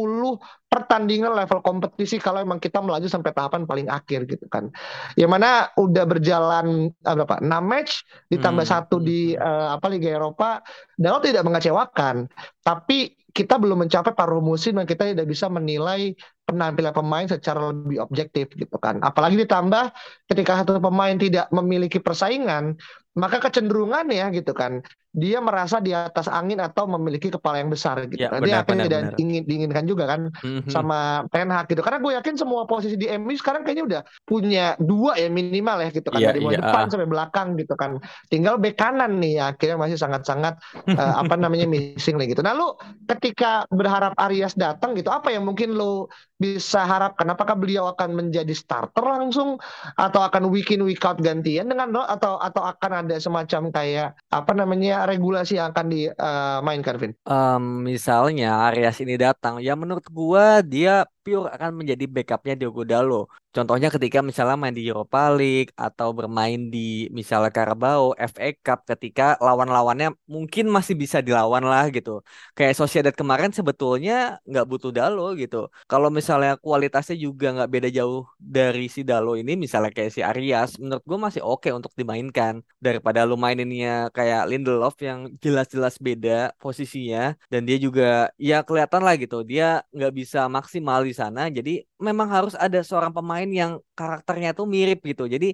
pertandingan 0.73 1.37
level 1.37 1.61
kompetisi 1.61 2.17
kalau 2.17 2.41
emang 2.41 2.57
kita 2.57 2.81
melaju 2.81 3.05
sampai 3.05 3.29
tahapan 3.29 3.69
paling 3.69 3.85
akhir 3.93 4.25
gitu 4.25 4.49
kan. 4.49 4.73
Yang 5.13 5.29
mana 5.29 5.69
udah 5.77 6.05
berjalan 6.09 6.89
uh, 7.05 7.13
berapa? 7.13 7.37
6 7.45 7.45
match 7.61 8.01
ditambah 8.33 8.65
hmm. 8.65 8.73
satu 8.73 8.97
di 8.97 9.37
uh, 9.37 9.77
apa 9.77 9.85
Liga 9.93 10.17
Eropa 10.17 10.65
dan 10.97 11.21
tidak 11.21 11.45
mengecewakan. 11.45 12.25
Tapi 12.65 13.13
kita 13.33 13.61
belum 13.61 13.85
mencapai 13.85 14.13
paruh 14.17 14.41
musim 14.41 14.77
dan 14.77 14.89
kita 14.89 15.09
tidak 15.09 15.29
bisa 15.29 15.45
menilai 15.49 16.17
penampilan 16.43 16.93
pemain 16.93 17.27
secara 17.27 17.71
lebih 17.71 18.03
objektif 18.03 18.51
gitu 18.53 18.77
kan. 18.77 18.99
Apalagi 18.99 19.39
ditambah 19.39 19.95
ketika 20.27 20.63
satu 20.63 20.77
pemain 20.83 21.15
tidak 21.15 21.47
memiliki 21.55 22.03
persaingan, 22.03 22.75
maka 23.15 23.39
kecenderungan 23.39 24.09
ya 24.09 24.27
gitu 24.33 24.51
kan 24.51 24.81
dia 25.13 25.37
merasa 25.37 25.77
di 25.77 25.93
atas 25.93 26.25
angin 26.25 26.57
atau 26.57 26.89
memiliki 26.89 27.29
kepala 27.29 27.61
yang 27.61 27.69
besar 27.69 28.01
gitu 28.09 28.17
ya, 28.17 28.33
kan. 28.33 28.41
Dia 28.41 28.65
akan 28.65 28.77
tidak 28.89 29.01
ingin 29.21 29.45
diinginkan 29.45 29.85
juga 29.85 30.09
kan 30.09 30.33
mm-hmm. 30.33 30.73
sama 30.73 31.29
Ten 31.29 31.53
Hag 31.53 31.69
gitu. 31.69 31.85
Karena 31.85 32.01
gue 32.01 32.17
yakin 32.17 32.33
semua 32.33 32.65
posisi 32.65 32.97
di 32.97 33.05
MU 33.21 33.29
sekarang 33.37 33.61
kayaknya 33.61 33.85
udah 33.85 34.01
punya 34.25 34.73
dua 34.81 35.13
ya 35.13 35.29
minimal 35.29 35.85
ya 35.85 35.89
gitu 35.93 36.09
kan 36.09 36.17
yeah, 36.17 36.33
dari 36.33 36.41
mulai 36.41 36.57
yeah. 36.57 36.65
depan 36.65 36.89
sampai 36.89 37.05
belakang 37.05 37.53
gitu 37.61 37.77
kan. 37.77 38.01
Tinggal 38.33 38.57
bek 38.57 38.73
kanan 38.73 39.21
nih 39.21 39.37
ya, 39.37 39.53
akhirnya 39.53 39.77
masih 39.77 40.01
sangat-sangat 40.01 40.57
uh, 40.97 41.15
apa 41.21 41.35
namanya 41.37 41.69
missing 41.69 42.17
nih 42.17 42.33
gitu. 42.33 42.41
Nah 42.41 42.57
lu 42.57 42.73
ketika 43.05 43.69
berharap 43.69 44.17
Arias 44.17 44.57
datang 44.57 44.97
gitu, 44.97 45.13
apa 45.13 45.29
yang 45.29 45.45
mungkin 45.45 45.77
lu 45.77 46.09
bisa 46.43 46.83
harapkan? 46.83 47.23
Apakah 47.31 47.55
beliau 47.55 47.87
akan 47.95 48.19
menjadi 48.19 48.51
starter 48.51 48.99
langsung 48.99 49.55
atau 49.95 50.19
akan 50.19 50.51
week 50.51 50.75
in 50.75 50.83
week 50.83 50.99
out 51.07 51.23
gantian 51.23 51.71
dengan 51.71 51.95
atau 52.03 52.35
atau 52.35 52.67
akan 52.67 53.07
ada 53.07 53.15
semacam 53.15 53.71
kayak 53.71 54.19
apa 54.27 54.51
namanya 54.51 55.07
regulasi 55.07 55.55
yang 55.55 55.71
akan 55.71 55.87
dimainkan, 55.87 56.95
eh, 56.95 56.99
Vin? 56.99 57.13
Um, 57.23 57.87
misalnya 57.87 58.67
Arias 58.67 58.99
ini 58.99 59.15
datang, 59.15 59.63
ya 59.63 59.79
menurut 59.79 60.03
gua 60.11 60.59
dia 60.59 61.07
pure 61.23 61.47
akan 61.55 61.71
menjadi 61.79 62.05
backupnya 62.15 62.53
Diogo 62.59 62.83
Dalo. 62.83 63.31
Contohnya 63.53 63.93
ketika 63.93 64.25
misalnya 64.25 64.57
main 64.57 64.73
di 64.73 64.81
Europa 64.89 65.29
League 65.29 65.69
atau 65.77 66.09
bermain 66.17 66.57
di 66.73 67.05
misalnya 67.13 67.53
Carabao, 67.53 68.17
FA 68.17 68.49
Cup 68.65 68.79
ketika 68.89 69.37
lawan-lawannya 69.37 70.17
mungkin 70.25 70.65
masih 70.73 70.97
bisa 70.97 71.21
dilawan 71.21 71.61
lah 71.61 71.85
gitu. 71.93 72.25
Kayak 72.57 72.73
Sociedad 72.81 73.13
kemarin 73.13 73.53
sebetulnya 73.53 74.41
nggak 74.49 74.65
butuh 74.65 74.89
Dalo 74.89 75.37
gitu. 75.37 75.69
Kalau 75.85 76.09
misalnya 76.09 76.57
kualitasnya 76.57 77.13
juga 77.13 77.53
nggak 77.53 77.69
beda 77.69 77.89
jauh 77.93 78.25
dari 78.41 78.89
si 78.89 79.05
Dalo 79.05 79.37
ini, 79.37 79.53
misalnya 79.53 79.93
kayak 79.93 80.11
si 80.17 80.21
Arias, 80.25 80.81
menurut 80.81 81.05
gue 81.05 81.19
masih 81.21 81.41
oke 81.45 81.69
okay 81.69 81.71
untuk 81.77 81.93
dimainkan 81.93 82.65
daripada 82.81 83.21
lu 83.21 83.37
maininnya 83.37 84.09
kayak 84.17 84.49
Lindelof 84.49 84.97
yang 84.97 85.29
jelas-jelas 85.37 86.01
beda 86.01 86.57
posisinya 86.57 87.37
dan 87.53 87.69
dia 87.69 87.77
juga 87.77 88.33
ya 88.41 88.65
kelihatan 88.65 89.01
lah 89.05 89.13
gitu, 89.21 89.45
dia 89.45 89.85
nggak 89.93 90.13
bisa 90.19 90.49
maksimal 90.49 91.05
di 91.13 91.17
sana. 91.21 91.41
Jadi 91.57 91.71
memang 92.07 92.27
harus 92.35 92.53
ada 92.65 92.79
seorang 92.87 93.13
pemain 93.17 93.49
yang 93.61 93.71
karakternya 93.97 94.49
tuh 94.57 94.65
mirip 94.73 94.99
gitu. 95.09 95.23
Jadi 95.33 95.45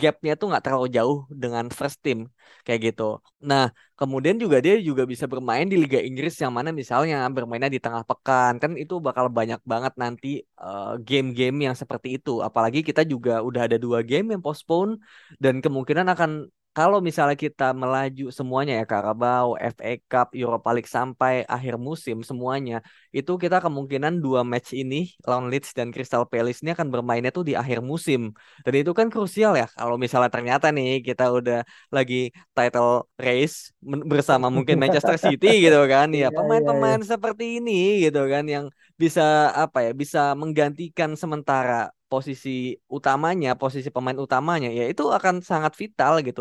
gapnya 0.00 0.32
tuh 0.40 0.46
nggak 0.52 0.62
terlalu 0.64 0.86
jauh 0.96 1.18
dengan 1.42 1.64
first 1.78 1.98
team 2.04 2.18
kayak 2.64 2.80
gitu. 2.92 3.02
Nah, 3.50 3.62
kemudian 3.98 4.36
juga 4.42 4.56
dia 4.64 4.74
juga 4.88 5.02
bisa 5.12 5.24
bermain 5.32 5.66
di 5.72 5.76
Liga 5.82 5.98
Inggris 6.08 6.34
yang 6.42 6.52
mana 6.56 6.70
misalnya 6.80 7.16
bermainnya 7.36 7.70
di 7.76 7.80
tengah 7.84 8.02
pekan 8.08 8.52
kan 8.62 8.70
itu 8.82 8.94
bakal 9.06 9.26
banyak 9.38 9.60
banget 9.72 9.92
nanti 10.02 10.28
eh, 10.44 10.92
game-game 11.08 11.56
uh, 11.60 11.64
yang 11.72 11.76
seperti 11.82 12.08
itu. 12.20 12.30
Apalagi 12.48 12.80
kita 12.88 13.02
juga 13.12 13.40
udah 13.48 13.62
ada 13.66 13.76
dua 13.84 13.98
game 14.10 14.26
yang 14.36 14.42
postpone 14.44 15.00
dan 15.42 15.54
kemungkinan 15.64 16.06
akan 16.14 16.30
kalau 16.78 17.02
misalnya 17.02 17.34
kita 17.34 17.74
melaju 17.74 18.30
semuanya 18.30 18.78
ya 18.78 18.84
Carabao, 18.86 19.58
FA 19.58 19.98
Cup, 20.06 20.30
Europa 20.30 20.70
League 20.70 20.86
sampai 20.86 21.42
akhir 21.42 21.74
musim 21.74 22.22
semuanya, 22.22 22.86
itu 23.10 23.34
kita 23.34 23.58
kemungkinan 23.58 24.22
dua 24.22 24.46
match 24.46 24.78
ini 24.78 25.10
lawan 25.26 25.50
Leeds 25.50 25.74
dan 25.74 25.90
Crystal 25.90 26.22
Palace 26.30 26.62
ini 26.62 26.70
akan 26.78 26.86
bermainnya 26.94 27.34
tuh 27.34 27.42
di 27.42 27.58
akhir 27.58 27.82
musim. 27.82 28.30
Dan 28.62 28.78
itu 28.78 28.94
kan 28.94 29.10
krusial 29.10 29.58
ya 29.58 29.66
kalau 29.74 29.98
misalnya 29.98 30.30
ternyata 30.30 30.70
nih 30.70 31.02
kita 31.02 31.34
udah 31.34 31.66
lagi 31.90 32.30
title 32.54 33.10
race 33.18 33.74
bersama 33.82 34.46
mungkin 34.46 34.78
Manchester 34.78 35.18
City 35.18 35.66
gitu 35.66 35.82
kan 35.92 36.14
ya 36.14 36.18
iya, 36.20 36.28
pemain-pemain 36.30 37.02
iya. 37.02 37.10
seperti 37.10 37.58
ini 37.58 38.06
gitu 38.06 38.22
kan 38.30 38.46
yang 38.46 38.70
bisa 38.94 39.50
apa 39.50 39.82
ya 39.82 39.90
bisa 39.90 40.38
menggantikan 40.38 41.18
sementara 41.18 41.90
posisi 42.10 42.48
utamanya, 42.96 43.48
posisi 43.60 43.88
pemain 43.94 44.18
utamanya, 44.26 44.68
ya 44.78 44.82
itu 44.92 45.02
akan 45.16 45.34
sangat 45.50 45.72
vital 45.80 46.12
gitu. 46.26 46.40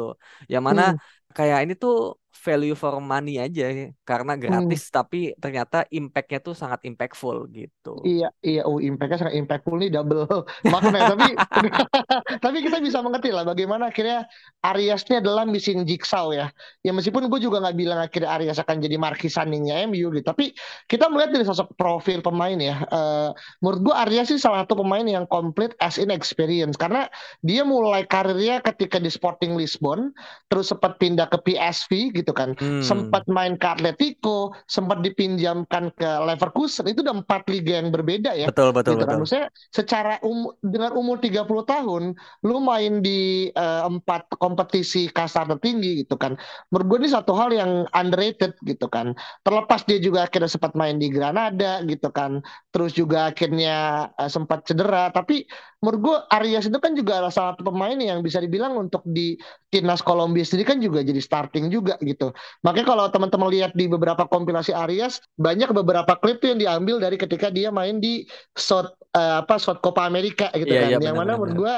Yang 0.52 0.64
mana 0.68 0.84
hmm. 0.94 1.00
kayak 1.38 1.58
ini 1.64 1.74
tuh 1.84 1.94
value 2.38 2.78
for 2.78 3.02
money 3.02 3.42
aja 3.42 3.92
karena 4.06 4.38
gratis 4.38 4.88
hmm. 4.88 4.94
tapi 4.94 5.22
ternyata 5.38 5.84
impactnya 5.90 6.40
tuh 6.40 6.54
sangat 6.54 6.86
impactful 6.86 7.50
gitu. 7.52 8.00
Iya 8.06 8.30
iya 8.46 8.62
oh 8.64 8.78
impactnya 8.78 9.28
sangat 9.28 9.36
impactful 9.42 9.76
nih 9.82 9.90
double 9.92 10.46
makna 10.74 11.18
tapi 11.18 11.34
tapi 12.46 12.58
kita 12.64 12.78
bisa 12.80 13.02
mengerti 13.02 13.34
lah 13.34 13.44
bagaimana 13.44 13.90
akhirnya 13.90 14.30
Ariasnya 14.62 15.20
adalah 15.20 15.44
missing 15.44 15.84
jigsaw 15.84 16.32
ya. 16.32 16.50
Ya 16.86 16.92
meskipun 16.94 17.28
gue 17.28 17.40
juga 17.42 17.60
nggak 17.64 17.78
bilang 17.78 18.00
akhirnya 18.00 18.30
Arias 18.34 18.62
akan 18.62 18.80
jadi 18.80 18.96
markisanningnya 18.96 19.90
MU 19.90 20.14
gitu 20.14 20.26
tapi 20.26 20.54
kita 20.88 21.10
melihat 21.10 21.34
dari 21.34 21.46
sosok 21.46 21.74
profil 21.76 22.22
pemain 22.22 22.58
ya. 22.58 22.84
Uh, 22.90 23.30
menurut 23.60 23.92
gue 23.92 23.96
Arias 23.96 24.30
sih 24.30 24.40
salah 24.40 24.64
satu 24.64 24.80
pemain 24.80 25.04
yang 25.04 25.26
komplit 25.28 25.74
as 25.82 25.98
in 25.98 26.14
experience 26.14 26.76
karena 26.76 27.10
dia 27.42 27.66
mulai 27.66 28.04
karirnya 28.06 28.60
ketika 28.62 29.02
di 29.02 29.10
Sporting 29.12 29.56
Lisbon 29.56 30.12
terus 30.52 30.70
sempat 30.72 31.00
pindah 31.02 31.28
ke 31.32 31.38
PSV 31.42 32.14
gitu 32.14 32.27
kan. 32.32 32.56
Hmm. 32.58 32.84
Sempat 32.84 33.28
main 33.28 33.56
ke 33.56 33.68
Atletico, 33.68 34.56
sempat 34.66 35.04
dipinjamkan 35.04 35.92
ke 35.94 36.10
Leverkusen. 36.24 36.88
Itu 36.88 37.04
udah 37.04 37.24
empat 37.24 37.48
liga 37.52 37.80
yang 37.80 37.92
berbeda 37.92 38.34
ya. 38.34 38.48
Betul, 38.50 38.72
betul, 38.72 38.96
gitu 38.98 39.06
kan. 39.06 39.08
betul. 39.08 39.20
Maksudnya 39.24 39.48
secara 39.72 40.14
um, 40.24 40.52
dengan 40.64 40.96
umur 40.96 41.20
30 41.20 41.44
tahun, 41.46 42.04
lu 42.44 42.58
main 42.64 43.04
di 43.04 43.52
uh, 43.54 43.88
empat 43.88 44.34
kompetisi 44.40 45.12
kasar 45.12 45.48
tertinggi 45.48 46.08
gitu 46.08 46.16
kan. 46.16 46.40
Menurut 46.72 46.86
gue 46.88 46.98
ini 47.06 47.10
satu 47.12 47.36
hal 47.36 47.52
yang 47.54 47.86
underrated 47.92 48.56
gitu 48.64 48.88
kan. 48.88 49.14
Terlepas 49.44 49.84
dia 49.86 50.00
juga 50.02 50.26
akhirnya 50.26 50.50
sempat 50.50 50.74
main 50.74 50.98
di 50.98 51.12
Granada 51.12 51.84
gitu 51.86 52.10
kan. 52.10 52.42
Terus 52.72 52.96
juga 52.96 53.30
akhirnya 53.32 54.10
uh, 54.16 54.30
sempat 54.32 54.64
cedera. 54.66 55.10
Tapi 55.12 55.48
menurut 55.78 56.00
gue 56.02 56.18
Arias 56.34 56.66
itu 56.66 56.78
kan 56.82 56.98
juga 56.98 57.22
salah 57.30 57.54
satu 57.54 57.62
pemain 57.70 57.94
yang 57.94 58.26
bisa 58.26 58.42
dibilang 58.42 58.74
untuk 58.74 59.06
di 59.06 59.38
timnas 59.70 60.02
Kolombia 60.02 60.42
sendiri 60.42 60.74
kan 60.74 60.80
juga 60.82 61.06
jadi 61.06 61.22
starting 61.22 61.70
juga 61.70 62.02
gitu. 62.02 62.34
Makanya 62.66 62.88
kalau 62.98 63.06
teman-teman 63.14 63.50
lihat 63.54 63.72
di 63.78 63.86
beberapa 63.86 64.26
kompilasi 64.26 64.74
Arias 64.74 65.22
banyak 65.38 65.70
beberapa 65.78 66.18
klip 66.18 66.42
tuh 66.42 66.58
yang 66.58 66.60
diambil 66.60 66.98
dari 66.98 67.16
ketika 67.16 67.54
dia 67.54 67.70
main 67.70 68.02
di 68.02 68.26
South 68.58 68.90
uh, 69.14 69.46
apa 69.46 69.62
South 69.62 69.80
Copa 69.86 70.10
America 70.10 70.50
gitu 70.58 70.66
yeah, 70.66 70.90
kan. 70.90 70.90
Yeah, 70.98 71.02
yang 71.06 71.18
bener, 71.22 71.38
mana 71.38 71.38
menurut 71.38 71.54
gue 71.54 71.74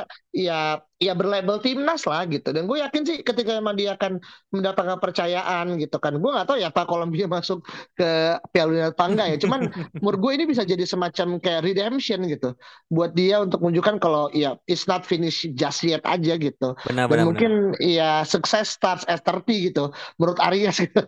ya 0.48 0.80
ya 1.00 1.16
berlabel 1.16 1.64
timnas 1.64 2.04
lah 2.04 2.28
gitu. 2.28 2.52
Dan 2.52 2.68
gue 2.68 2.84
yakin 2.84 3.08
sih 3.08 3.18
ketika 3.24 3.56
emang 3.56 3.80
dia 3.80 3.96
akan 3.96 4.20
mendapatkan 4.52 5.00
percayaan 5.00 5.80
gitu 5.80 5.96
kan. 5.98 6.20
Gue 6.20 6.32
nggak 6.36 6.48
tahu 6.52 6.58
ya 6.60 6.70
pak 6.70 6.86
Kolombia 6.92 7.26
masuk 7.40 7.64
ke 7.96 8.36
Piala 8.52 8.70
Dunia 8.70 8.88
apa 8.92 9.04
enggak 9.08 9.28
ya. 9.32 9.38
Cuman 9.40 9.60
menurut 10.04 10.20
gue 10.20 10.32
ini 10.36 10.46
bisa 10.46 10.68
jadi 10.68 10.84
semacam 10.84 11.40
kayak 11.40 11.64
redemption 11.64 12.28
gitu. 12.28 12.54
Buat 12.92 13.16
dia 13.16 13.40
untuk 13.40 13.64
menunjukkan 13.64 13.96
kalau 14.04 14.28
ya 14.36 14.60
it's 14.68 14.86
not 14.86 15.08
finished 15.08 15.48
just 15.56 15.82
yet 15.88 16.04
aja 16.04 16.36
gitu. 16.36 16.76
Benar, 16.86 17.08
dan 17.08 17.24
benar, 17.24 17.26
mungkin 17.26 17.52
benar. 17.80 17.88
ya 17.88 18.10
sukses 18.28 18.68
starts 18.76 19.08
as 19.08 19.24
30 19.24 19.72
gitu. 19.72 19.96
Menurut 20.20 20.38
Arias 20.44 20.78
gitu. 20.84 21.00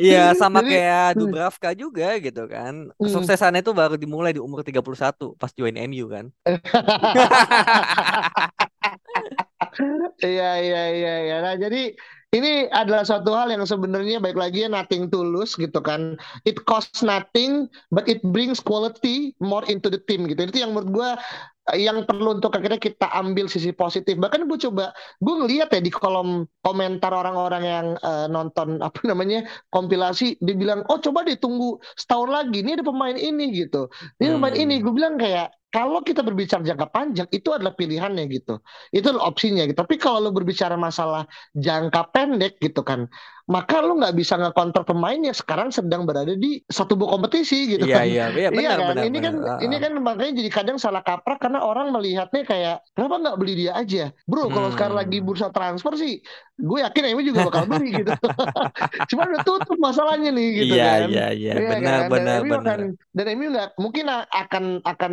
Iya 0.00 0.32
sama 0.34 0.64
jadi, 0.64 0.72
kayak 0.72 1.08
hmm. 1.12 1.18
Dubravka 1.20 1.70
juga 1.76 2.16
gitu 2.18 2.48
kan. 2.48 2.90
Hmm. 2.96 3.04
kesuksesannya 3.04 3.60
itu 3.60 3.72
baru 3.76 3.94
dimulai 4.00 4.32
di 4.32 4.40
umur 4.40 4.64
31 4.64 5.36
pas 5.36 5.52
join 5.52 5.76
MU 5.86 6.08
kan 6.08 6.32
Iya 10.22 10.50
iya 10.60 10.82
iya 10.92 11.14
iya. 11.26 11.36
Nah, 11.40 11.54
jadi 11.56 11.96
ini 12.32 12.64
adalah 12.72 13.04
suatu 13.04 13.36
hal 13.36 13.52
yang 13.52 13.64
sebenarnya 13.68 14.16
baik 14.16 14.36
lagi 14.40 14.64
ya 14.64 14.68
nothing 14.72 15.08
tulus 15.12 15.52
gitu 15.56 15.80
kan. 15.84 16.16
It 16.48 16.64
costs 16.64 17.04
nothing 17.04 17.68
but 17.92 18.08
it 18.08 18.24
brings 18.24 18.60
quality 18.60 19.36
more 19.40 19.64
into 19.68 19.92
the 19.92 20.00
team 20.08 20.24
gitu. 20.28 20.48
Itu 20.48 20.64
yang 20.64 20.72
menurut 20.72 20.90
gue 20.92 21.10
yang 21.78 22.02
perlu 22.02 22.42
untuk 22.42 22.58
akhirnya 22.58 22.80
kita 22.80 23.06
ambil 23.14 23.46
sisi 23.46 23.70
positif. 23.70 24.18
Bahkan 24.18 24.50
gue 24.50 24.58
coba, 24.66 24.90
gue 25.22 25.34
ngeliat 25.44 25.70
ya 25.70 25.78
di 25.78 25.92
kolom 25.94 26.48
komentar 26.66 27.14
orang-orang 27.14 27.62
yang 27.62 27.86
uh, 28.02 28.26
nonton 28.26 28.80
apa 28.86 28.98
namanya 29.06 29.46
kompilasi, 29.70 30.40
dibilang, 30.42 30.82
oh 30.90 30.98
coba 30.98 31.22
ditunggu 31.22 31.78
setahun 31.94 32.34
lagi, 32.34 32.66
ini 32.66 32.80
ada 32.80 32.84
pemain 32.84 33.14
ini 33.14 33.54
gitu, 33.54 33.86
ini 34.18 34.32
hmm. 34.32 34.36
pemain 34.42 34.56
ini. 34.58 34.74
Gue 34.82 34.92
bilang 34.96 35.14
kayak 35.14 35.54
kalau 35.72 36.04
kita 36.04 36.20
berbicara 36.20 36.60
jangka 36.60 36.86
panjang 36.92 37.28
itu 37.32 37.48
adalah 37.48 37.72
pilihannya 37.72 38.28
gitu. 38.28 38.60
Itu 38.92 39.08
adalah 39.08 39.32
opsinya 39.32 39.64
gitu. 39.64 39.80
Tapi 39.80 39.96
kalau 39.96 40.28
lo 40.28 40.30
berbicara 40.36 40.76
masalah 40.76 41.24
jangka 41.56 42.12
pendek 42.12 42.60
gitu 42.60 42.84
kan, 42.84 43.08
maka 43.48 43.80
lo 43.80 43.96
nggak 43.98 44.14
bisa 44.14 44.36
ngekontrol 44.38 44.84
pemain 44.84 45.16
yang 45.16 45.32
sekarang 45.32 45.72
sedang 45.72 46.04
berada 46.04 46.36
di 46.36 46.60
satu 46.68 46.94
buah 46.94 47.16
kompetisi 47.16 47.72
gitu 47.72 47.88
iya, 47.88 47.96
kan. 47.98 48.06
Iya, 48.06 48.24
iya, 48.36 48.48
benar, 48.52 48.78
iya 48.78 48.84
kan? 48.84 48.88
benar, 48.92 49.04
ini 49.08 49.18
kan 49.18 49.34
benar. 49.34 49.58
ini 49.64 49.76
kan 49.82 49.92
makanya 49.98 50.32
jadi 50.44 50.50
kadang 50.52 50.76
salah 50.78 51.02
kaprah 51.02 51.40
karena 51.40 51.58
orang 51.64 51.88
melihatnya 51.90 52.42
kayak 52.44 52.76
kenapa 52.94 53.14
nggak 53.18 53.36
beli 53.40 53.52
dia 53.66 53.72
aja, 53.74 54.12
bro? 54.28 54.52
Kalau 54.52 54.68
Hmm. 54.68 54.74
sekarang 54.76 54.96
lagi 55.00 55.18
bursa 55.24 55.48
transfer 55.50 55.92
sih, 55.96 56.20
gue 56.60 56.78
yakin 56.84 57.02
Emi 57.16 57.22
juga 57.26 57.40
bakal 57.48 57.64
beli 57.66 58.04
gitu. 58.04 58.12
Cuma 59.10 59.26
udah 59.26 59.42
tutup 59.42 59.78
masalahnya 59.80 60.30
nih 60.30 60.48
gitu 60.62 60.74
Iya, 60.78 60.84
kan. 60.86 61.08
iya, 61.10 61.26
iya, 61.34 61.52
Iya 61.58 61.68
benar, 61.74 62.00
kan? 62.06 62.08
Dan 62.12 62.12
benar, 62.12 62.38
MU 62.44 62.52
benar. 62.54 62.60
akan 62.62 62.80
dan 63.16 63.26
MU 63.36 63.46
nggak 63.52 63.68
mungkin 63.76 64.04
akan 64.10 64.64
akan 64.86 65.12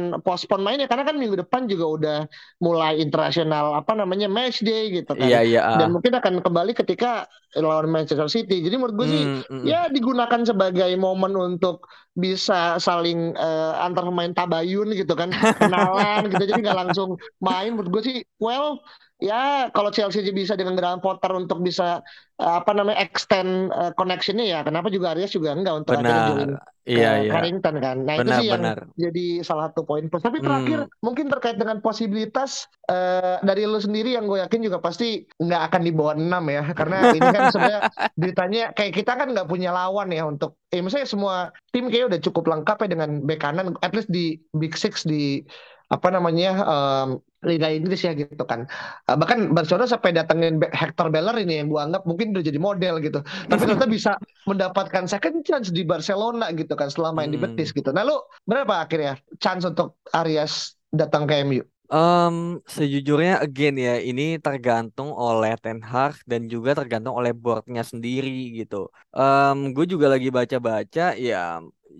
postpone 0.49 0.65
mainnya 0.65 0.89
karena 0.89 1.05
kan 1.05 1.13
minggu 1.13 1.37
depan 1.45 1.69
juga 1.69 1.85
udah 1.85 2.17
mulai 2.57 2.97
internasional 2.97 3.77
apa 3.77 3.93
namanya 3.93 4.25
match 4.25 4.65
day 4.65 4.89
gitu 4.89 5.13
kan. 5.13 5.29
Iya, 5.29 5.45
iya. 5.45 5.61
Dan 5.77 5.93
ah. 5.93 6.01
mungkin 6.01 6.17
akan 6.17 6.41
kembali 6.41 6.73
ketika 6.73 7.29
lawan 7.53 7.93
Manchester 7.93 8.25
City. 8.25 8.65
Jadi 8.65 8.73
menurut 8.81 8.97
gue 8.97 9.07
sih 9.13 9.23
hmm, 9.29 9.41
hmm. 9.45 9.65
ya 9.69 9.85
digunakan 9.93 10.41
sebagai 10.41 10.89
momen 10.97 11.37
untuk 11.37 11.85
bisa 12.17 12.81
saling 12.81 13.37
eh, 13.37 13.73
antar 13.77 14.09
pemain 14.09 14.33
tabayun 14.33 14.89
gitu 14.97 15.13
kan, 15.13 15.29
kenalan 15.61 16.25
gitu. 16.33 16.49
Jadi 16.49 16.65
nggak 16.65 16.79
langsung 16.89 17.13
main. 17.37 17.77
Menurut 17.77 18.01
gue 18.01 18.03
sih, 18.09 18.17
well 18.41 18.81
ya 19.19 19.67
kalau 19.75 19.91
Chelsea 19.91 20.23
bisa 20.31 20.55
dengan 20.55 20.75
Graham 20.79 21.03
Potter 21.03 21.31
untuk 21.35 21.59
bisa 21.59 21.99
eh, 22.39 22.53
apa 22.59 22.71
namanya 22.71 22.99
extend 23.03 23.69
eh, 23.71 23.91
connectionnya 23.99 24.45
ya, 24.47 24.59
kenapa 24.63 24.87
juga 24.87 25.11
Arias 25.13 25.31
juga 25.35 25.51
enggak 25.55 25.75
untuk 25.85 25.95
Benar. 25.99 26.63
Iya, 26.89 27.21
iya. 27.21 27.31
Carrington 27.37 27.75
kan. 27.85 27.97
Nah 28.01 28.17
itu 28.17 28.23
Benar, 28.25 28.39
sih 28.41 28.47
yang 28.49 28.63
benar. 28.65 28.77
jadi 28.97 29.25
salah 29.45 29.69
satu 29.69 29.85
poin 29.85 30.09
plus. 30.09 30.25
Tapi 30.25 30.41
terakhir 30.41 30.89
Hmm. 30.89 30.91
mungkin 31.05 31.29
terkait 31.29 31.61
dengan 31.61 31.77
posibilitas 31.85 32.65
eh, 32.89 33.37
dari 33.45 33.69
lu 33.69 33.77
sendiri 33.77 34.17
yang 34.17 34.25
gue 34.25 34.41
yakin 34.41 34.61
juga 34.65 34.81
pasti 34.81 35.21
nggak 35.37 35.61
akan 35.69 35.81
di 35.85 35.91
bawah 35.93 36.15
6 36.17 36.43
ya. 36.49 36.63
Karena 36.73 36.97
ini 37.13 37.27
kan 37.29 37.53
sebenarnya 37.53 37.81
beritanya 38.17 38.61
kayak 38.73 38.93
kita 38.97 39.11
kan 39.19 39.27
nggak 39.37 39.45
punya 39.45 39.69
lawan 39.69 40.09
ya 40.09 40.25
untuk 40.25 40.57
eh 40.73 40.81
misalnya 40.81 41.05
semua 41.05 41.35
tim 41.69 41.93
kayak 41.93 42.09
udah 42.09 42.19
cukup 42.25 42.43
lengkap 42.57 42.77
ya 42.81 42.87
dengan 42.89 43.09
bek 43.21 43.37
kanan 43.37 43.77
at 43.85 43.93
least 43.93 44.09
di 44.09 44.41
Big 44.57 44.73
Six 44.73 45.05
di 45.05 45.45
apa 45.89 46.07
namanya 46.09 46.49
em, 46.65 47.09
Liga 47.45 47.67
Inggris 47.71 48.01
ya 48.03 48.11
gitu 48.17 48.43
kan. 48.43 48.67
Eh, 49.07 49.15
bahkan 49.15 49.51
Barcelona 49.55 49.87
sampai 49.87 50.11
datengin 50.11 50.59
Hector 50.75 51.07
Bellerin 51.13 51.47
ini 51.47 51.55
yang 51.63 51.67
gua 51.71 51.87
anggap 51.87 52.03
mungkin 52.03 52.35
udah 52.35 52.43
jadi 52.43 52.59
model 52.59 52.99
gitu. 52.99 53.19
Tapi 53.47 53.59
ternyata 53.63 53.87
bisa 53.95 54.11
mendapatkan 54.49 55.03
second 55.07 55.43
chance 55.47 55.71
di 55.71 55.87
Barcelona 55.87 56.51
gitu 56.55 56.73
kan 56.75 56.91
setelah 56.91 57.11
main 57.15 57.31
di 57.31 57.39
Hmm. 57.39 57.45
Betis 57.55 57.71
gitu. 57.71 57.89
Nah 57.95 58.03
lu 58.03 58.15
berapa 58.43 58.83
akhirnya 58.83 59.15
chance 59.39 59.63
untuk 59.63 59.95
Arias 60.11 60.75
datang 60.91 61.23
ke 61.29 61.41
MU? 61.47 61.63
Em, 61.89 62.61
sejujurnya 62.69 63.41
again 63.41 63.73
ya 63.73 63.97
ini 63.97 64.37
tergantung 64.37 65.09
oleh 65.09 65.57
Ten 65.57 65.81
Hag 65.81 66.21
dan 66.29 66.45
juga 66.45 66.77
tergantung 66.77 67.17
oleh 67.17 67.33
boardnya 67.33 67.81
sendiri 67.81 68.53
gitu. 68.61 68.93
Em, 69.09 69.73
gue 69.73 69.85
juga 69.89 70.05
lagi 70.13 70.29
baca-baca 70.29 71.17
ya 71.17 71.57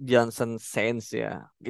Johnson 0.10 0.51
Saints 0.74 1.08
ya. 1.22 1.27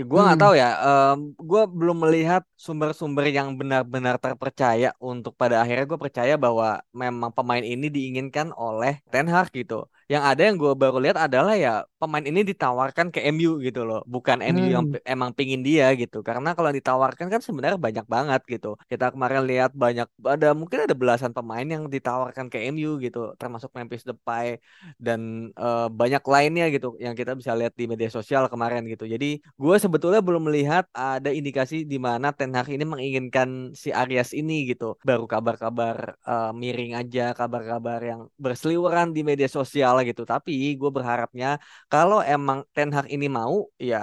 Gue 0.10 0.20
nggak 0.26 0.38
Hmm. 0.38 0.42
tahu 0.42 0.54
ya. 0.62 0.68
em, 0.86 1.20
gue 1.50 1.62
belum 1.80 1.98
melihat 2.06 2.42
sumber-sumber 2.66 3.26
yang 3.38 3.58
benar-benar 3.60 4.16
terpercaya 4.24 4.88
untuk 5.02 5.34
pada 5.42 5.56
akhirnya 5.62 5.86
gue 5.92 6.00
percaya 6.06 6.34
bahwa 6.46 6.68
memang 7.02 7.32
pemain 7.38 7.66
ini 7.66 7.86
diinginkan 7.96 8.48
oleh 8.54 9.02
Ten 9.12 9.26
Hag 9.34 9.48
gitu. 9.60 9.76
Yang 10.10 10.24
ada 10.30 10.42
yang 10.50 10.56
gue 10.58 10.74
baru 10.74 10.98
lihat 11.04 11.18
adalah 11.30 11.54
ya 11.54 11.86
pemain 12.02 12.26
ini 12.26 12.42
ditawarkan 12.42 13.14
ke 13.14 13.20
MU 13.30 13.62
gitu 13.62 13.86
loh, 13.86 14.02
bukan 14.10 14.42
MU 14.42 14.66
yang 14.74 14.86
Hmm. 14.90 14.98
emang 15.06 15.30
pingin 15.38 15.62
dia 15.62 15.86
gitu. 16.02 16.26
Karena 16.26 16.58
kalau 16.58 16.74
ditawarkan 16.74 17.28
kan 17.30 17.42
sebenarnya 17.46 17.78
banyak 17.78 18.06
banget 18.10 18.42
gitu. 18.50 18.74
Kita 18.90 19.14
kemarin 19.14 19.46
lihat 19.46 19.72
banyak 19.78 20.10
ada 20.26 20.58
mungkin 20.58 20.80
ada 20.90 20.96
belasan 20.98 21.30
pemain 21.38 21.62
yang 21.76 21.86
ditawarkan 21.94 22.50
ke 22.50 22.58
MU 22.74 22.98
gitu, 23.06 23.38
termasuk 23.38 23.70
Memphis 23.78 24.02
Depay 24.02 24.58
dan 24.98 25.54
eh, 25.54 25.88
banyak 25.94 26.24
lainnya 26.26 26.66
gitu 26.74 26.98
yang 26.98 27.14
kita 27.14 27.38
bisa 27.38 27.54
lihat 27.54 27.74
di 27.78 27.86
media 27.86 28.10
sosial 28.10 28.50
kemarin 28.50 28.90
gitu. 28.90 29.06
Jadi 29.06 29.38
gue 29.62 29.76
sebetulnya 29.78 30.26
belum 30.26 30.50
melihat 30.50 30.90
ada 30.96 31.30
indikasi 31.30 31.86
di 31.86 31.98
mana 32.02 32.34
Ten 32.34 32.50
Hag 32.58 32.66
ini 32.74 32.82
menginginkan 32.82 33.78
si 33.78 33.94
Arias 33.94 34.34
ini 34.34 34.66
gitu. 34.74 34.98
Baru 35.06 35.30
kabar-kabar 35.30 36.18
eh, 36.18 36.52
miring 36.58 36.98
aja, 36.98 37.38
kabar-kabar 37.38 38.00
yang 38.02 38.22
berseliweran 38.42 39.14
di 39.14 39.22
media 39.22 39.46
sosial 39.46 39.99
gitu. 40.08 40.22
Tapi 40.32 40.52
gue 40.80 40.90
berharapnya 40.98 41.48
kalau 41.92 42.20
emang 42.34 42.60
Ten 42.76 42.90
Hag 42.96 43.08
ini 43.16 43.26
mau, 43.40 43.56
ya 43.90 43.98